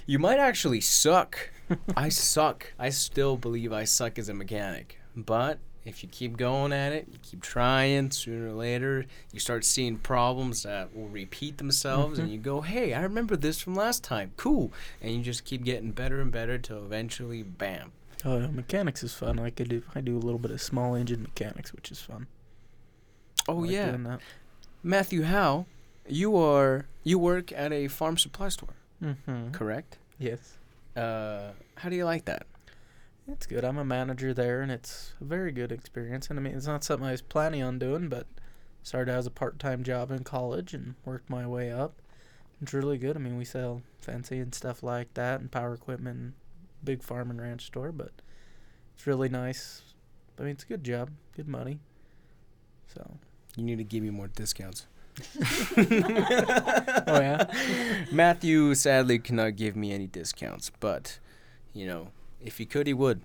[0.06, 1.50] You might actually suck.
[1.96, 2.72] I suck.
[2.78, 4.98] I still believe I suck as a mechanic.
[5.16, 8.10] But if you keep going at it, you keep trying.
[8.10, 12.32] Sooner or later, you start seeing problems that will repeat themselves, and Mhm.
[12.32, 14.32] you go, "Hey, I remember this from last time.
[14.36, 14.72] Cool."
[15.02, 17.92] And you just keep getting better and better till eventually, bam.
[18.26, 20.94] oh yeah, mechanics is fun i could do i do a little bit of small
[20.94, 22.26] engine mechanics which is fun
[23.46, 24.16] Oh like yeah.
[24.82, 25.66] Matthew Howell,
[26.08, 29.50] you are you work at a farm supply store, mm-hmm.
[29.50, 29.98] correct?
[30.18, 30.56] yes
[30.96, 32.46] Uh, how do you like that?
[33.28, 33.64] It's good.
[33.64, 36.28] I'm a manager there and it's a very good experience.
[36.30, 38.26] And i mean it's not something i was planning on doing but
[38.82, 41.94] started as a part-time job in college and worked my way up.
[42.60, 43.16] It's really good.
[43.16, 46.32] I mean we sell fancy and stuff like that and power equipment and
[46.82, 48.12] big farm and ranch store but
[48.94, 49.82] it's really nice.
[50.38, 51.80] I mean it's a good job good money.
[52.94, 53.18] So.
[53.56, 54.86] You need to give me more discounts.
[57.06, 57.46] Oh yeah.
[58.12, 61.18] Matthew sadly cannot give me any discounts, but
[61.72, 62.08] you know,
[62.44, 63.22] if he could, he would.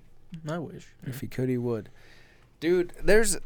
[0.48, 0.88] I wish.
[1.06, 1.90] If he could, he would.
[2.60, 3.38] Dude, there's,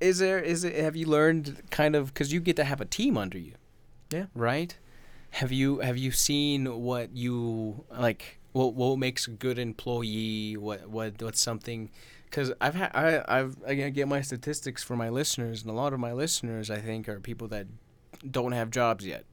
[0.00, 0.74] is there is it?
[0.76, 3.52] Have you learned kind of because you get to have a team under you?
[4.10, 4.26] Yeah.
[4.34, 4.76] Right.
[5.32, 8.38] Have you have you seen what you like?
[8.52, 10.56] What what makes a good employee?
[10.56, 11.90] What what what's something?
[12.26, 15.92] Because I've had I I've I get my statistics for my listeners, and a lot
[15.94, 17.66] of my listeners I think are people that
[18.30, 19.24] don't have jobs yet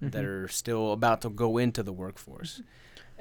[0.00, 0.44] that Mhm.
[0.44, 2.62] are still about to go into the workforce.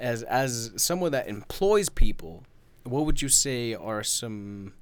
[0.02, 2.44] As as someone that employs people,
[2.84, 4.74] what would you say are some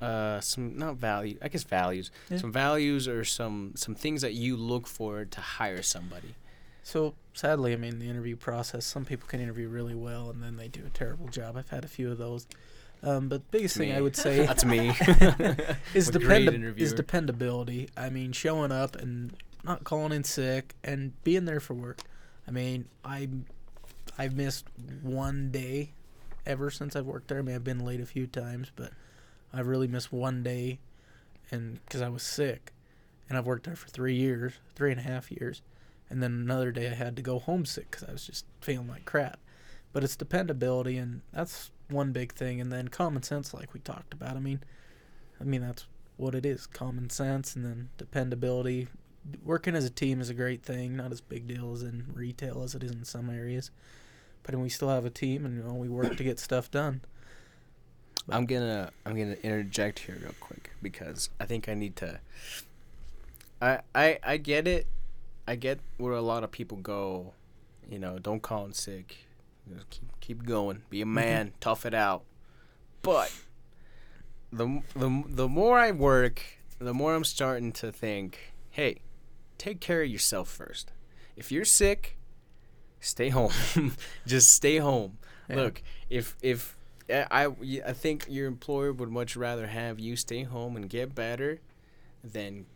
[0.00, 2.10] uh some not value I guess values.
[2.28, 2.38] Yeah.
[2.38, 6.34] Some values or some some things that you look for to hire somebody.
[6.82, 8.84] So sadly, I mean, the interview process.
[8.84, 11.56] Some people can interview really well, and then they do a terrible job.
[11.56, 12.46] I've had a few of those.
[13.02, 14.88] Um, but biggest thing I would say That's me.
[15.94, 17.88] is I'm depend- is dependability.
[17.96, 22.00] I mean, showing up and not calling in sick and being there for work.
[22.48, 23.28] I mean, I
[24.20, 24.66] I've missed
[25.00, 25.92] one day
[26.44, 27.38] ever since I've worked there.
[27.38, 28.92] I mean, I've been late a few times, but
[29.50, 30.78] I've really missed one day,
[31.50, 32.74] and because I was sick,
[33.30, 35.62] and I've worked there for three years, three and a half years,
[36.10, 38.88] and then another day I had to go home sick because I was just feeling
[38.88, 39.40] like crap.
[39.94, 44.12] But it's dependability, and that's one big thing, and then common sense, like we talked
[44.12, 44.36] about.
[44.36, 44.60] I mean,
[45.40, 45.86] I mean that's
[46.18, 48.88] what it is common sense and then dependability
[49.42, 52.62] working as a team is a great thing not as big deal as in retail
[52.62, 53.70] as it is in some areas
[54.42, 57.00] but we still have a team and you know we work to get stuff done
[58.28, 62.20] I'm gonna I'm gonna interject here real quick because I think I need to.
[63.60, 64.86] I I I get it,
[65.46, 67.32] I get where a lot of people go,
[67.88, 69.16] you know, don't call in sick,
[69.72, 71.14] just keep keep going, be a mm-hmm.
[71.14, 72.22] man, tough it out.
[73.02, 73.32] But
[74.52, 76.42] the the the more I work,
[76.78, 78.98] the more I'm starting to think, hey,
[79.58, 80.92] take care of yourself first.
[81.36, 82.18] If you're sick,
[83.00, 83.52] stay home.
[84.26, 85.18] just stay home.
[85.48, 85.56] Yeah.
[85.56, 86.76] Look, if if
[87.10, 87.46] I
[87.86, 91.60] I think your employer would much rather have you stay home and get better
[92.22, 92.66] than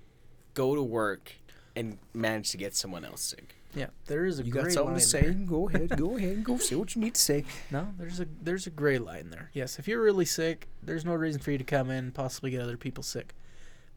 [0.55, 1.33] go to work
[1.77, 3.57] and manage to get someone else sick.
[3.75, 5.21] yeah there is a You gray got something line to say?
[5.23, 5.33] there.
[5.33, 7.45] Go ahead, go ahead, go say what you need to say.
[7.71, 11.13] no there's a there's a gray line there yes if you're really sick there's no
[11.15, 13.35] reason for you to come in and possibly get other people sick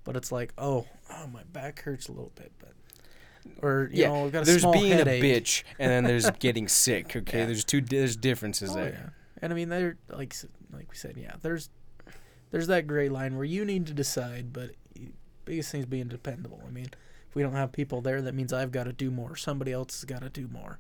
[0.04, 2.74] but it's like oh oh my back hurts a little bit but
[3.62, 5.24] or you Yeah, know I've got a There's small being headache.
[5.24, 7.16] a bitch, and then there's getting sick.
[7.16, 7.45] Okay, Yeah.
[7.45, 8.89] there's two there's differences Oh, there.
[8.89, 9.10] yeah.
[9.41, 10.36] And I mean, there, like,
[10.72, 11.70] like we said, yeah, there's,
[12.50, 14.52] there's that gray line where you need to decide.
[14.52, 14.72] But
[15.45, 16.62] biggest thing is being dependable.
[16.68, 16.88] I mean,
[17.30, 19.36] if we don't have people there, that means I've got to do more.
[19.36, 20.80] Somebody else has got to do more,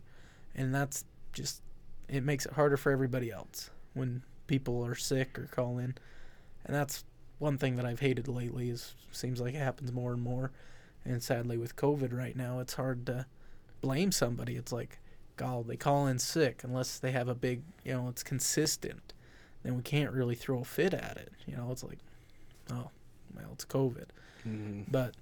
[0.55, 1.61] and that's just,
[2.09, 5.93] it makes it harder for everybody else when people are sick or call in,
[6.65, 7.03] and that's
[7.39, 8.69] one thing that I've hated lately.
[8.71, 10.51] Is seems like it happens more and more,
[11.07, 13.25] and sadly with COVID right now, it's hard to
[13.81, 14.55] blame somebody.
[14.55, 14.99] It's like
[15.37, 19.13] God, they call in sick unless they have a big, you know, it's consistent.
[19.63, 21.31] Then we can't really throw a fit at it.
[21.45, 21.99] You know, it's like,
[22.71, 22.89] oh,
[23.35, 24.07] well, it's COVID.
[24.47, 24.85] Mhm.
[24.89, 25.15] But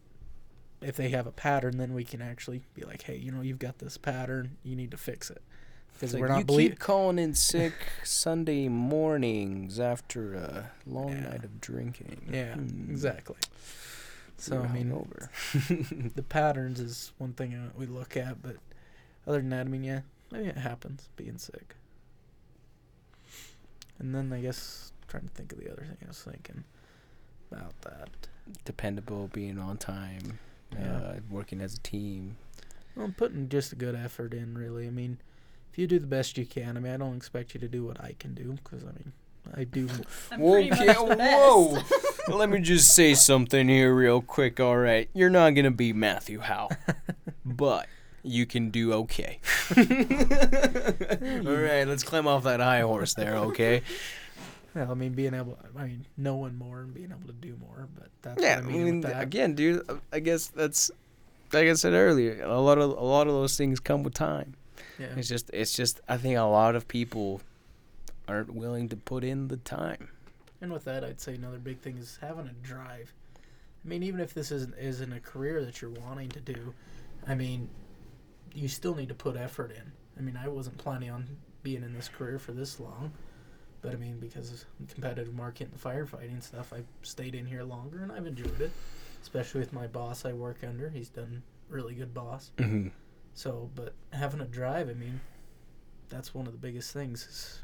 [0.81, 3.59] if they have a pattern, then we can actually be like, hey, you know, you've
[3.59, 4.57] got this pattern.
[4.63, 5.41] You need to fix it.
[5.93, 7.73] Because It's we're not you keep calling in sick
[8.03, 11.29] Sunday mornings after a long Yeah.
[11.29, 12.29] night of drinking.
[12.31, 12.89] Yeah, Hmm.
[12.91, 13.37] exactly.
[14.37, 15.29] So I mean, over.
[16.15, 18.57] the patterns is one thing we look at, but
[19.25, 21.75] other than that, I mean, yeah, maybe it happens being sick.
[23.99, 26.63] And then I guess trying to think of the other thing I was thinking
[27.51, 28.09] about that.
[28.63, 30.37] dependable, being on time,
[30.71, 30.95] Yeah.
[30.97, 32.37] uh, working as a team.
[32.95, 34.85] Well, putting just a good effort in, really.
[34.85, 35.17] I mean,
[35.71, 37.83] if you do the best you can, I mean, I don't expect you to do
[37.85, 39.13] what I can do, because I mean,
[39.55, 39.87] I do.
[40.31, 41.77] I'm pretty much the whoa.
[42.27, 44.59] Let me just say something here real quick.
[44.59, 46.71] All right, you're not gonna be Matthew Howell,
[47.45, 47.87] but
[48.23, 49.39] you can do okay.
[49.77, 53.35] all right, let's climb off that high horse there.
[53.37, 53.81] Okay.
[54.73, 57.87] well, I mean, being able, I mean, knowing more and being able to do more,
[57.97, 59.21] but that's Yeah, I I mean, mean, with that.
[59.23, 59.87] again, dude.
[60.11, 60.91] I guess that's
[61.53, 62.41] like I said earlier.
[62.43, 64.55] A lot of a lot of those things come with time.
[64.99, 65.07] yeah.
[65.15, 67.41] It's just it's just I think a lot of people
[68.27, 70.09] aren't willing to put in the time.
[70.65, 73.13] And with that, I'd say another big thing is having a drive.
[73.37, 76.73] I mean, even if this isn't isn't a career that you're wanting to do,
[77.27, 77.69] I mean,
[78.51, 79.91] you still need to put effort in.
[80.17, 83.11] I mean, I wasn't planning on being in this career for this long,
[83.83, 87.45] but I mean, because of the competitive market and the firefighting stuff, I stayed in
[87.45, 88.71] here longer and I've enjoyed it.
[89.21, 92.49] Especially with my boss I work under, he's done really good boss.
[92.57, 92.87] Mm-hmm.
[93.35, 95.21] So, but having a drive, I mean,
[96.09, 97.27] that's one of the biggest things.
[97.27, 97.61] Is,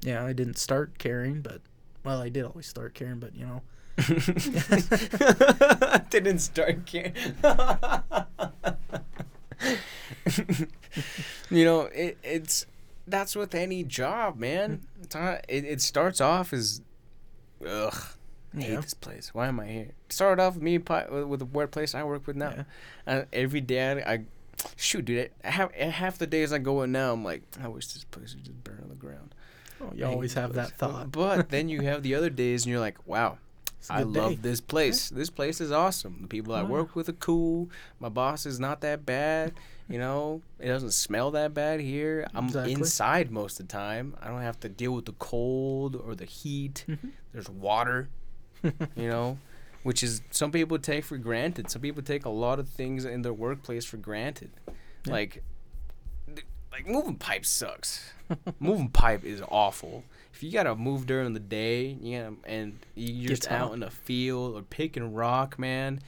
[0.00, 1.60] yeah, I didn't start caring, but
[2.04, 3.62] well, I did always start caring, but you know,
[6.10, 7.14] Didn't start caring.
[11.50, 12.66] you know, it, it's
[13.06, 14.82] that's with any job, man.
[15.02, 16.80] It's not, it, it starts off as,
[17.66, 17.94] ugh,
[18.56, 18.80] I hate Yeah.
[18.80, 19.30] this place.
[19.34, 19.90] Why am I here?
[20.08, 22.64] Started off with me pi- with with the workplace I work with now.
[23.06, 23.06] Yeah.
[23.06, 24.24] Uh, every day I, I
[24.76, 25.30] shoot, dude.
[25.44, 27.12] I have half the days I go in now.
[27.12, 29.33] I'm like, I wish this place would just burn to the ground.
[29.84, 31.10] Oh, you always have that thought.
[31.12, 33.38] But then you have the other days, and you're like, wow,
[33.90, 34.38] I love day.
[34.42, 35.10] this place.
[35.10, 36.18] This place is awesome.
[36.22, 37.68] The people I Oh, work with are cool.
[38.00, 39.52] My boss is not that bad.
[39.88, 42.26] You know, it doesn't smell that bad here.
[42.34, 42.72] I'm Exactly.
[42.72, 44.16] inside most of the time.
[44.22, 46.86] I don't have to deal with the cold or the heat.
[46.88, 47.10] Mhm.
[47.34, 48.08] There's water,
[48.62, 49.36] you know,
[49.82, 51.70] which is some people take for granted.
[51.70, 54.52] Some people take a lot of things in their workplace for granted.
[55.04, 55.12] Yeah.
[55.12, 55.42] Like
[56.74, 58.12] like moving pipe sucks.
[58.60, 60.04] moving pipe is awful.
[60.32, 63.90] If you gotta move during the day, yeah, and you're Gets just out in a
[63.90, 66.00] field or picking rock, man,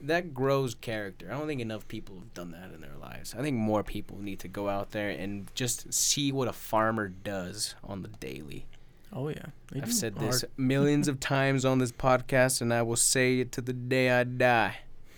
[0.00, 1.28] that grows character.
[1.28, 3.34] I don't think enough people have done that in their lives.
[3.36, 7.08] I think more people need to go out there and just see what a farmer
[7.08, 8.66] does on the daily.
[9.12, 9.46] Oh yeah.
[9.72, 13.40] They I've said hard- this millions of times on this podcast, and I will say
[13.40, 14.76] it to the day I die.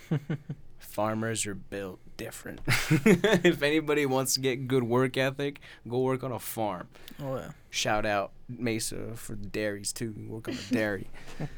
[0.78, 2.60] Farmers are built different.
[2.66, 6.88] if anybody wants to get good work ethic, go work on a farm.
[7.22, 7.50] Oh yeah.
[7.70, 10.14] Shout out Mesa for the dairies too.
[10.28, 11.08] Work on a dairy.
[11.40, 11.46] Yeah.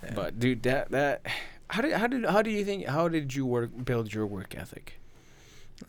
[0.14, 1.26] But dude, that that
[1.70, 4.54] how did how did how do you think how did you work build your work
[4.56, 4.98] ethic?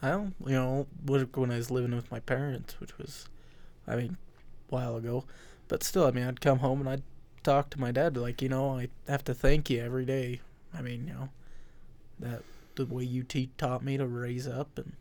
[0.01, 3.27] I don't, you know, work when I was living with my parents, which was,
[3.87, 4.17] I mean,
[4.71, 5.25] a while ago.
[5.67, 7.03] But still, I mean, I'd come home and I'd
[7.43, 10.41] talk to my dad, like, you know, I have to thank you every day.
[10.73, 11.29] I mean, you know,
[12.19, 12.43] that
[12.87, 14.93] the way you te- taught me to raise up and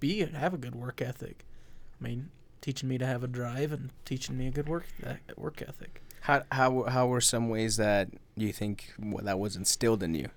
[0.00, 1.44] be and have a good work ethic.
[2.00, 2.30] I mean,
[2.60, 6.02] teaching me to have a drive and teaching me a good work that work ethic.
[6.22, 10.28] How how how were some ways that you think that was instilled in you?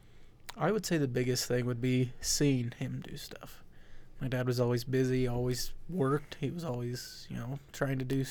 [0.57, 3.63] I would say the biggest thing would be seeing him do stuff.
[4.19, 6.37] My dad was always busy, always worked.
[6.39, 8.23] He was always, you know, trying to do.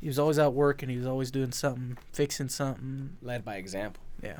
[0.00, 0.88] He was always out working.
[0.88, 3.18] He was always doing something, fixing something.
[3.20, 4.02] Led by example.
[4.22, 4.38] Yeah.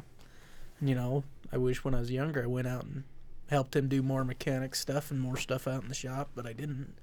[0.81, 3.05] And, you know, I wish when I was younger I went out and
[3.51, 6.53] helped him do more mechanic stuff and more stuff out in the shop, but I
[6.53, 6.95] didn't.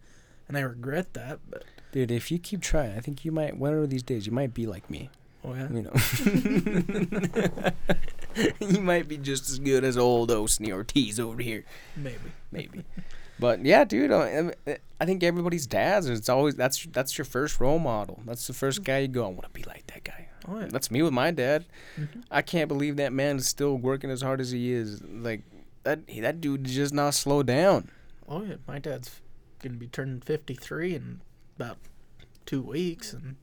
[0.48, 1.40] And I regret that.
[1.50, 1.64] But
[1.94, 4.54] Dude, if you keep trying, I think you might one of these days you might
[4.54, 5.10] be like me.
[5.46, 5.94] oh yeah, You know,
[8.60, 11.64] you might be just as good as old Osney Ortiz over here,
[11.96, 12.18] maybe.
[12.52, 12.84] maybe.
[13.40, 14.52] But yeah, dude, I
[15.00, 16.08] I think everybody's dads.
[16.08, 18.22] It's always that's that's your first role model.
[18.26, 19.26] That's the first guy you go.
[19.26, 20.28] I want to be like that guy.
[20.48, 20.68] Oh yeah.
[20.70, 21.66] That's me with my dad.
[21.98, 22.24] Mhm.
[22.30, 25.02] I can't believe that man is still working as hard as he is.
[25.04, 25.42] Like
[25.84, 27.90] that that dude just not slow down.
[28.28, 29.20] Oh yeah, my dad's
[29.62, 31.22] gonna be turning fifty three in
[31.56, 31.78] about
[32.46, 33.36] two weeks, and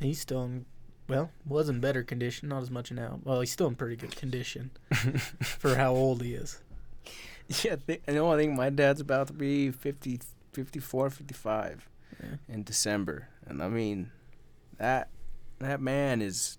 [0.00, 0.66] he's still in
[1.08, 3.20] well, was in better condition, not as much now.
[3.24, 4.70] Well, he's still in pretty good condition
[5.42, 6.60] for how old he is.
[7.64, 7.76] Yeah,
[8.08, 8.32] I know.
[8.32, 10.20] I think my dad's about to be 50,
[10.52, 11.88] 54, 55
[12.22, 12.26] Yeah.
[12.48, 14.10] in December, and I mean,
[14.78, 15.08] that
[15.58, 16.58] that man is.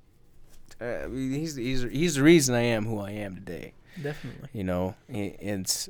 [0.81, 3.73] Uh, I mean, he's he's he's the reason I am who I am today.
[4.01, 4.49] Definitely.
[4.53, 5.89] You know, I- it's.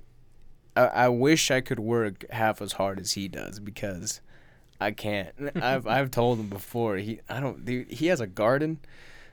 [0.75, 4.21] I, I wish I could work half as hard as he does because
[4.81, 5.33] I can't.
[5.55, 6.97] I've I've told him before.
[6.97, 7.63] He I don't.
[7.65, 8.79] Dude, he has a garden.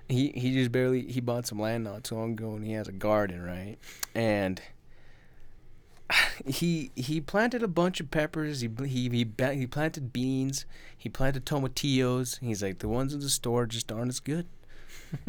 [0.09, 2.89] He he just barely he bought some land not too long ago and he has
[2.89, 3.77] a garden right
[4.15, 4.61] and
[6.47, 8.61] he he planted a bunch of peppers.
[8.61, 10.67] He he he, he planted beans.
[10.97, 12.39] He planted tomatillos.
[12.41, 14.47] He's like the ones in the store just aren't as good.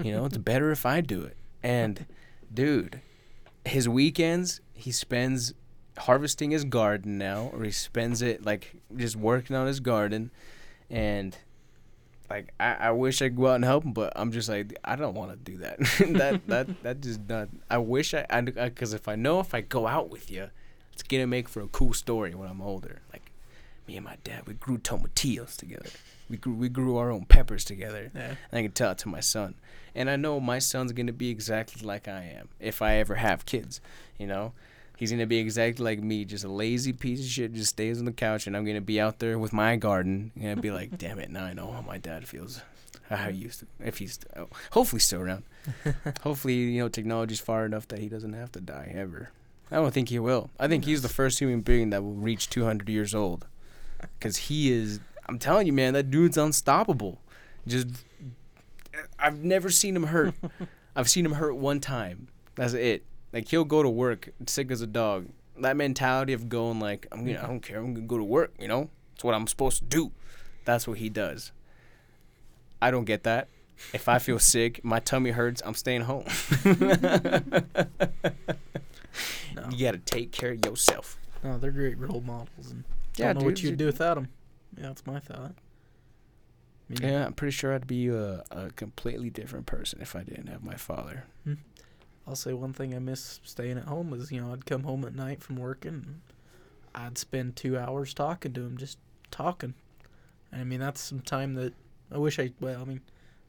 [0.02, 1.38] You know, it's better if I do it.
[1.64, 2.06] And
[2.54, 3.02] dude,
[3.66, 5.54] his weekends he spends
[5.98, 10.32] harvesting his garden now, or he spends it like just working on his garden.
[10.90, 11.38] And
[12.30, 14.78] like I, I wish I could go out and help him, but I'm just like
[14.84, 15.80] I don't want to do that.
[15.80, 17.50] that that that just not.
[17.70, 20.50] I wish I I because if I know if I go out with you,
[21.02, 23.00] it's gonna make for a cool story when I'm older.
[23.12, 23.32] Like
[23.88, 25.90] me and my dad, we grew tomatillos together.
[26.30, 28.12] We grew we grew our own peppers together.
[28.14, 28.36] Yeah.
[28.52, 29.56] And I can tell it to my son.
[29.96, 33.48] And I know my son's gonna be exactly like I am if I ever have
[33.48, 33.82] kids.
[34.20, 34.54] You know,
[34.96, 38.06] he's gonna be exactly like me, just a lazy piece of shit, just stays on
[38.06, 41.00] the couch, and I'm gonna be out there with my garden, and I'd be like,
[41.00, 42.62] damn it, now I know how my dad feels.
[43.10, 45.44] How he used to, if he's oh, hopefully still around.
[46.22, 49.32] hopefully, you know, technology's far enough that he doesn't have to die ever.
[49.72, 50.50] I don't think he will.
[50.60, 53.48] I think he's the first human being that will reach 200 years old,
[54.20, 55.00] because he is.
[55.30, 57.22] I'm telling you, man, that dude's unstoppable.
[57.66, 57.88] Just,
[59.18, 60.34] I've never seen him hurt.
[60.96, 62.28] I've seen him hurt one time.
[62.56, 63.06] That's it.
[63.32, 65.28] Like he'll go to work sick as a dog.
[65.58, 67.80] That mentality of going like, I'm gonna, I don't care.
[67.80, 68.54] I'm gonna go to work.
[68.60, 70.12] You know, it's what I'm supposed to do.
[70.66, 71.52] That's what he does.
[72.82, 73.48] I don't get that.
[73.94, 76.26] If I feel sick, my tummy hurts, I'm staying home.
[79.70, 81.18] No, You gotta take care of yourself.
[81.44, 82.84] no, they're great role models, and
[83.18, 84.28] Yeah, don't know what you'd do without them.
[84.78, 85.54] Yeah, that's my thought.
[86.90, 90.24] I mean, Yeah, I'm pretty sure I'd be a, a completely different person if I
[90.24, 91.26] didn't have my father.
[91.44, 91.54] Hmm.
[92.28, 95.04] I'll say one thing I miss staying at home is, you know, I'd come home
[95.06, 96.22] at night from working and
[96.94, 98.98] I'd spend two hours talking to him, just
[99.32, 99.74] talking.
[100.52, 101.74] And I mean, that's some time that
[102.12, 103.02] I wish I, well, I mean,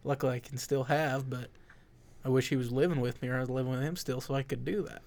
[0.05, 1.51] luckily I can still have, but
[2.25, 4.35] I wish he was living with me or I was living with him still so
[4.35, 5.03] I could do that.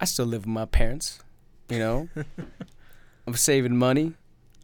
[0.00, 1.20] I still live with my parents.
[1.68, 2.08] You know,
[3.26, 4.14] I'm saving money.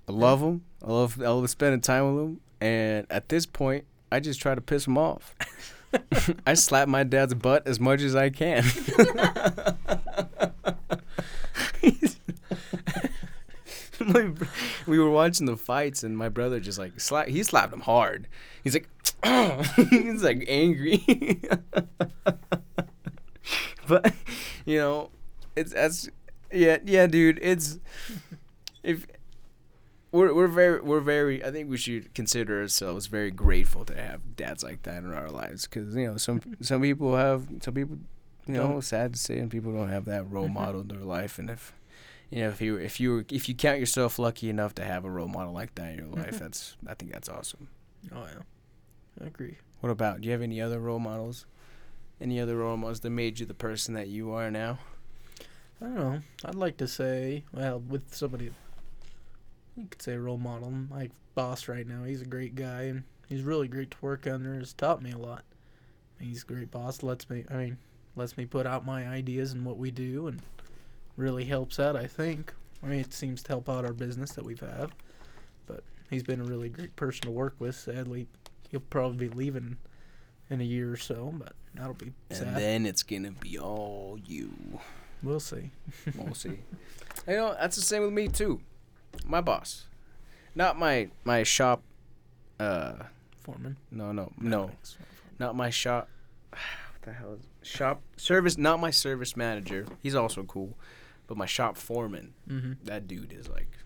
[0.08, 0.64] I love them.
[0.82, 2.40] I love I love spending time with them.
[2.60, 5.34] And at this point, I just try to piss them off.
[6.46, 8.64] I slap my dad's butt as much as I can.
[14.86, 17.28] We were watching the fights, and my brother just like slap.
[17.28, 18.28] He slapped him hard.
[18.64, 18.88] He's like,
[19.90, 21.04] he's like angry.
[23.86, 24.14] but
[24.64, 25.10] you know,
[25.60, 26.08] it's as
[26.52, 27.38] yeah yeah dude.
[27.42, 27.78] It's
[28.82, 29.06] if
[30.12, 31.44] we're we're very we're very.
[31.44, 35.30] I think we should consider ourselves very grateful to have dads like that in our
[35.30, 37.98] lives because you know some some people have some people
[38.46, 38.82] you know Don't.
[38.82, 40.54] sad to say and people don't have that role Mhm.
[40.54, 41.72] model in their life and if
[42.30, 45.10] you know if you if you if you count yourself lucky enough to have a
[45.10, 46.38] role model like that in your life Mhm.
[46.40, 47.68] that's I think that's awesome.
[48.12, 48.42] Oh, yeah.
[49.22, 49.58] I agree.
[49.80, 51.44] What about do you have any other role models?
[52.20, 54.78] Any other role models that made you the person that you are now?
[55.82, 56.20] I don't know.
[56.44, 58.50] I'd like to say, well, with somebody,
[59.76, 60.70] you could say role model.
[60.70, 64.54] My boss right now, he's a great guy and he's really great to work under.
[64.54, 65.44] Has taught me a lot.
[66.18, 67.02] He's a great boss.
[67.02, 67.78] Lets me, I mean,
[68.14, 70.42] lets me put out my ideas and what we do, and
[71.16, 71.96] really helps out.
[71.96, 72.52] I think.
[72.82, 74.90] I mean, it seems to help out our business that we've had.
[75.66, 77.74] But he's been a really great person to work with.
[77.74, 78.26] Sadly,
[78.70, 79.78] he'll probably be leaving
[80.50, 84.80] in a year or so, but that'll be And then it's gonna be all you.
[85.22, 85.70] We'll see.
[86.16, 86.58] We'll see.
[87.28, 88.60] you know, that's the same with me too.
[89.26, 89.86] My boss,
[90.54, 91.82] not my my shop.
[92.58, 92.94] Uh,
[93.42, 93.76] Foreman.
[93.90, 94.70] no, no, no,
[95.38, 96.08] not my shop.
[97.00, 98.58] What the hell is shop service?
[98.58, 99.86] Not my service manager.
[100.02, 100.76] He's also cool,
[101.26, 102.34] but my shop foreman.
[102.46, 102.72] Mm-hmm.
[102.84, 103.78] That dude is like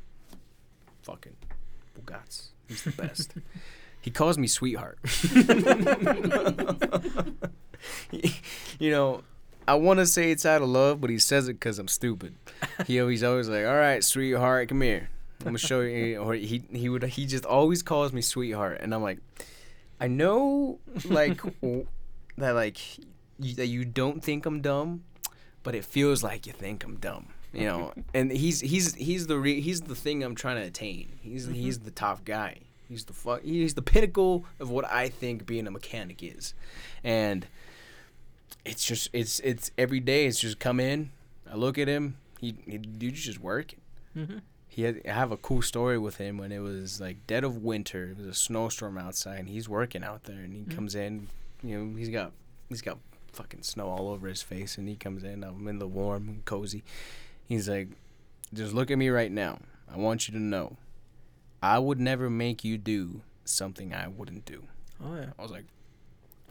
[1.02, 1.36] fucking
[1.96, 2.48] Bugats.
[2.68, 3.34] He's the best.
[4.00, 4.98] he calls me sweetheart.
[8.78, 9.22] you know,
[9.66, 12.34] I want to say it's out of love, but he says it because I'm stupid.
[12.86, 15.08] He always always like, "All right, sweetheart, come here.
[15.40, 18.92] I'm gonna show you." Or he he would he just always calls me sweetheart, and
[18.92, 19.18] I'm like,
[20.00, 21.40] I know like
[22.38, 22.78] that like
[23.38, 25.04] you, that you don't think I'm dumb,
[25.62, 27.28] but it feels like you think I'm dumb.
[27.52, 31.12] You know, and he's he's he's the re- he's the thing I'm trying to attain.
[31.22, 31.54] He's mm-hmm.
[31.54, 32.58] he's the top guy.
[32.88, 33.42] He's the fuck.
[33.42, 36.54] He's the pinnacle of what I think being a mechanic is,
[37.02, 37.46] and
[38.64, 40.26] it's just it's it's every day.
[40.26, 41.10] It's just come in.
[41.50, 42.16] I look at him.
[42.40, 43.80] He, he dude's just working.
[44.16, 44.38] Mm-hmm.
[44.68, 47.58] He had, I have a cool story with him when it was like dead of
[47.62, 48.10] winter.
[48.10, 50.38] It was a snowstorm outside, and he's working out there.
[50.40, 50.74] And he Mhm.
[50.74, 51.28] comes in,
[51.62, 52.32] you know, he's got
[52.68, 52.98] he's got
[53.32, 55.44] fucking snow all over his face, and he comes in.
[55.44, 56.82] I'm in the warm and cozy.
[57.46, 57.88] He's like,
[58.52, 59.58] just look at me right now.
[59.92, 60.76] I want you to know,
[61.62, 64.64] I would never make you do something I wouldn't do.
[65.02, 65.30] Oh yeah.
[65.38, 65.66] I was like,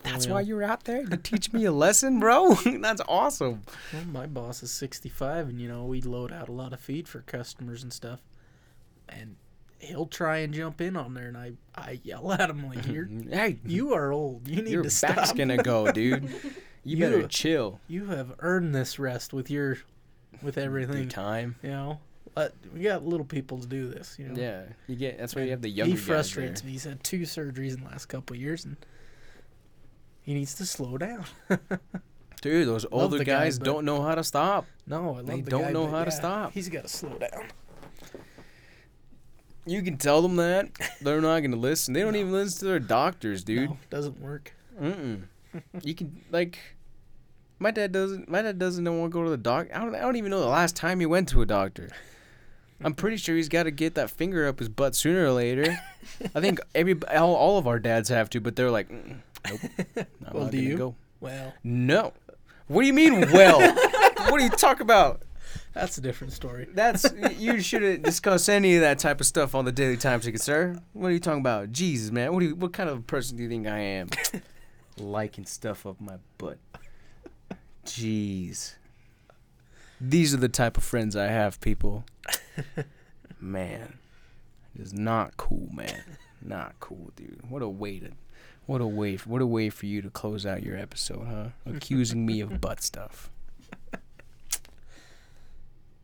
[0.04, 2.54] that's why you're out there to teach me a lesson, bro.
[2.80, 3.62] that's awesome.
[3.94, 7.08] Well, my boss is 65, and you know we load out a lot of feed
[7.08, 8.22] for customers and stuff,
[9.10, 9.36] and
[9.80, 13.06] he'll try and jump in on there, and I I yell at him like, "You're
[13.30, 14.48] hey, you are old.
[14.48, 15.36] You need your to back's stop.
[15.38, 16.30] gonna go, dude.
[16.84, 17.80] You better You- chill.
[17.88, 19.78] You have earned this rest with your
[20.42, 20.98] with everything.
[21.04, 21.56] Your time.
[21.64, 22.00] You know,
[22.74, 24.18] we got little people to do this.
[24.20, 24.42] You know.
[24.42, 25.18] Yeah, you get.
[25.18, 26.72] That's why you have the younger He frustrates me.
[26.74, 28.76] He's had two surgeries in the last couple of years, and
[30.24, 31.26] he needs to slow down.
[32.42, 34.66] Dude, those Love older guy, guys but- don't know how to stop.
[34.88, 36.52] No, I love They the don't guy, know how to stop.
[36.52, 37.48] He's got to slow down.
[39.66, 40.68] You can tell them that
[41.02, 41.94] they're not gonna listen.
[41.94, 42.20] They don't No.
[42.20, 43.70] even listen to their doctors, dude.
[43.70, 44.54] No, doesn't work.
[44.80, 45.24] Mm-mm.
[45.84, 46.60] you can like.
[47.60, 48.28] My dad doesn't.
[48.28, 49.68] My dad doesn't want to go to the doc.
[49.74, 49.96] I don't.
[49.96, 51.90] I don't even know the last time he went to a doctor.
[52.84, 55.78] I'm pretty sure he's got to get that finger up his butt sooner or later.
[56.36, 59.60] I think every all, all of our dads have to, but they're like, "Mm, nope.
[59.98, 60.78] I'm Well, not do you?
[60.78, 60.96] go.
[61.20, 62.14] Well, No.
[62.68, 63.20] What do you mean?
[63.32, 63.60] Well,
[64.30, 65.22] what are you talking about?
[65.74, 66.68] that's a different story.
[66.74, 67.06] That's
[67.38, 70.80] you shouldn't discuss any of that type of stuff on the Daily Time Ticket, sir.
[70.94, 71.72] What are you talking about?
[71.72, 72.32] Jesus, man.
[72.34, 74.10] What do you, what kind of person do you think I am?
[74.98, 76.58] Liking stuff up my butt.
[77.86, 78.76] Jeez.
[80.00, 82.06] These are the type of friends I have, people.
[83.40, 83.98] Man.
[84.76, 86.04] It is not cool, man.
[86.42, 87.42] Not cool, dude.
[87.50, 88.12] What a way to
[88.66, 89.18] What a way!
[89.18, 91.48] What a way for you to close out your episode, huh?
[91.76, 93.30] Accusing me of butt stuff.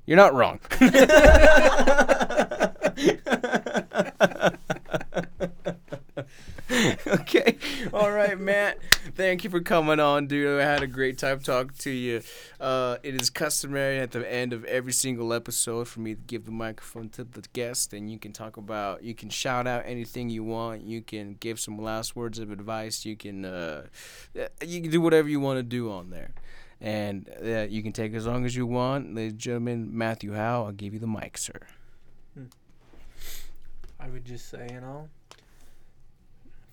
[0.06, 0.60] You're not wrong.
[7.08, 7.58] okay.
[7.94, 8.80] All right, Matt.
[9.16, 10.60] Thank you for coming on, dude.
[10.60, 12.22] I had a great time talking to you.
[12.60, 16.46] Uh, it is customary at the end of every single episode for me to give
[16.46, 20.30] the microphone to the guest, and you can talk about, you can shout out anything
[20.30, 20.82] you want.
[20.82, 23.06] You can give some last words of advice.
[23.06, 23.88] You can, uh,
[24.66, 26.34] you can do whatever you want to do on there.
[26.82, 29.14] And uh, you can take as long as you want.
[29.14, 31.60] Ladies and gentlemen, Matthew Howell, I'll give you the mic, sir.
[34.00, 35.10] I would just say, you know,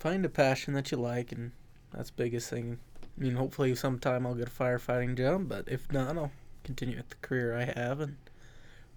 [0.07, 1.51] find a passion that you like, and
[1.93, 2.79] that's biggest thing.
[3.03, 6.31] I mean, hopefully sometime I'll get a firefighting job, but if not, I'll
[6.63, 8.17] continue with the career I have and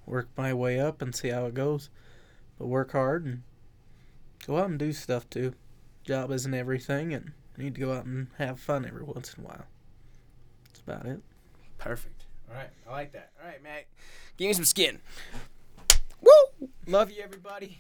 [0.05, 1.89] work my way up and see how it goes.
[2.59, 3.41] But work hard and
[4.45, 5.55] go out and do stuff too.
[6.03, 9.47] Job isn't everything, and need to go out and have fun every once in a
[9.47, 9.65] while.
[10.67, 11.21] That's about it.
[11.79, 12.25] Perfect.
[12.51, 12.69] All right.
[12.87, 13.31] I like that.
[13.41, 13.85] All right, Matt.
[14.37, 14.99] Give me some skin.
[16.21, 16.69] Woo!
[16.85, 17.79] Love you, everybody.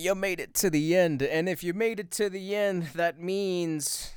[0.00, 1.22] You made it to the end.
[1.22, 4.12] And if you made it to the end, that means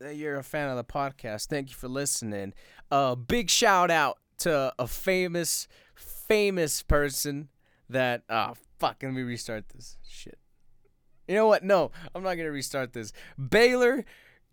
[0.00, 1.46] that you're a fan of the podcast.
[1.46, 2.54] Thank you for listening.
[2.90, 7.48] A uh, big shout out to a famous, famous person
[7.88, 10.38] that, oh, fuck, let me restart this shit.
[11.28, 11.64] You know what?
[11.64, 13.12] No, I'm not going to restart this.
[13.36, 14.04] Baylor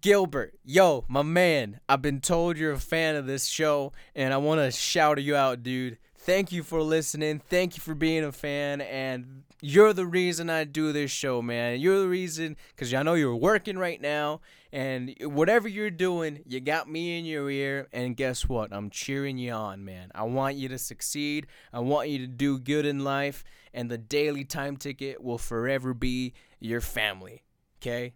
[0.01, 4.37] Gilbert, yo, my man, I've been told you're a fan of this show, and I
[4.37, 7.39] want to shout you out, dude thank you for listening.
[7.39, 8.81] Thank you for being a fan.
[8.81, 11.79] And you're the reason I do this show, man.
[11.79, 14.41] You're the reason because I know you're working right now.
[14.71, 17.87] And whatever you're doing, you got me in your ear.
[17.91, 18.73] And guess what?
[18.73, 20.11] I'm cheering you on, man.
[20.15, 21.47] I want you to succeed.
[21.71, 23.43] I want you to do good in life.
[23.73, 27.43] And the daily time ticket will forever be your family.
[27.81, 28.13] Okay?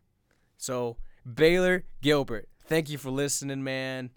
[0.58, 0.98] So,
[1.32, 4.12] Baylor Gilbert, thank you for listening, man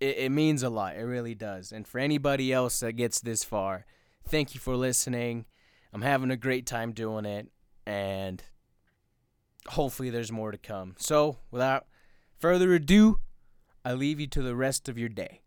[0.00, 0.96] it, it means a lot.
[0.96, 1.72] It really does.
[1.72, 3.86] And for anybody else that gets this far,
[4.26, 5.46] thank you for listening.
[5.92, 7.48] I'm having a great time doing it,
[7.86, 8.42] and
[9.68, 10.94] hopefully there's more to come.
[10.98, 11.86] So, without
[12.38, 13.20] further ado,
[13.84, 15.40] I leave you to the rest of your day.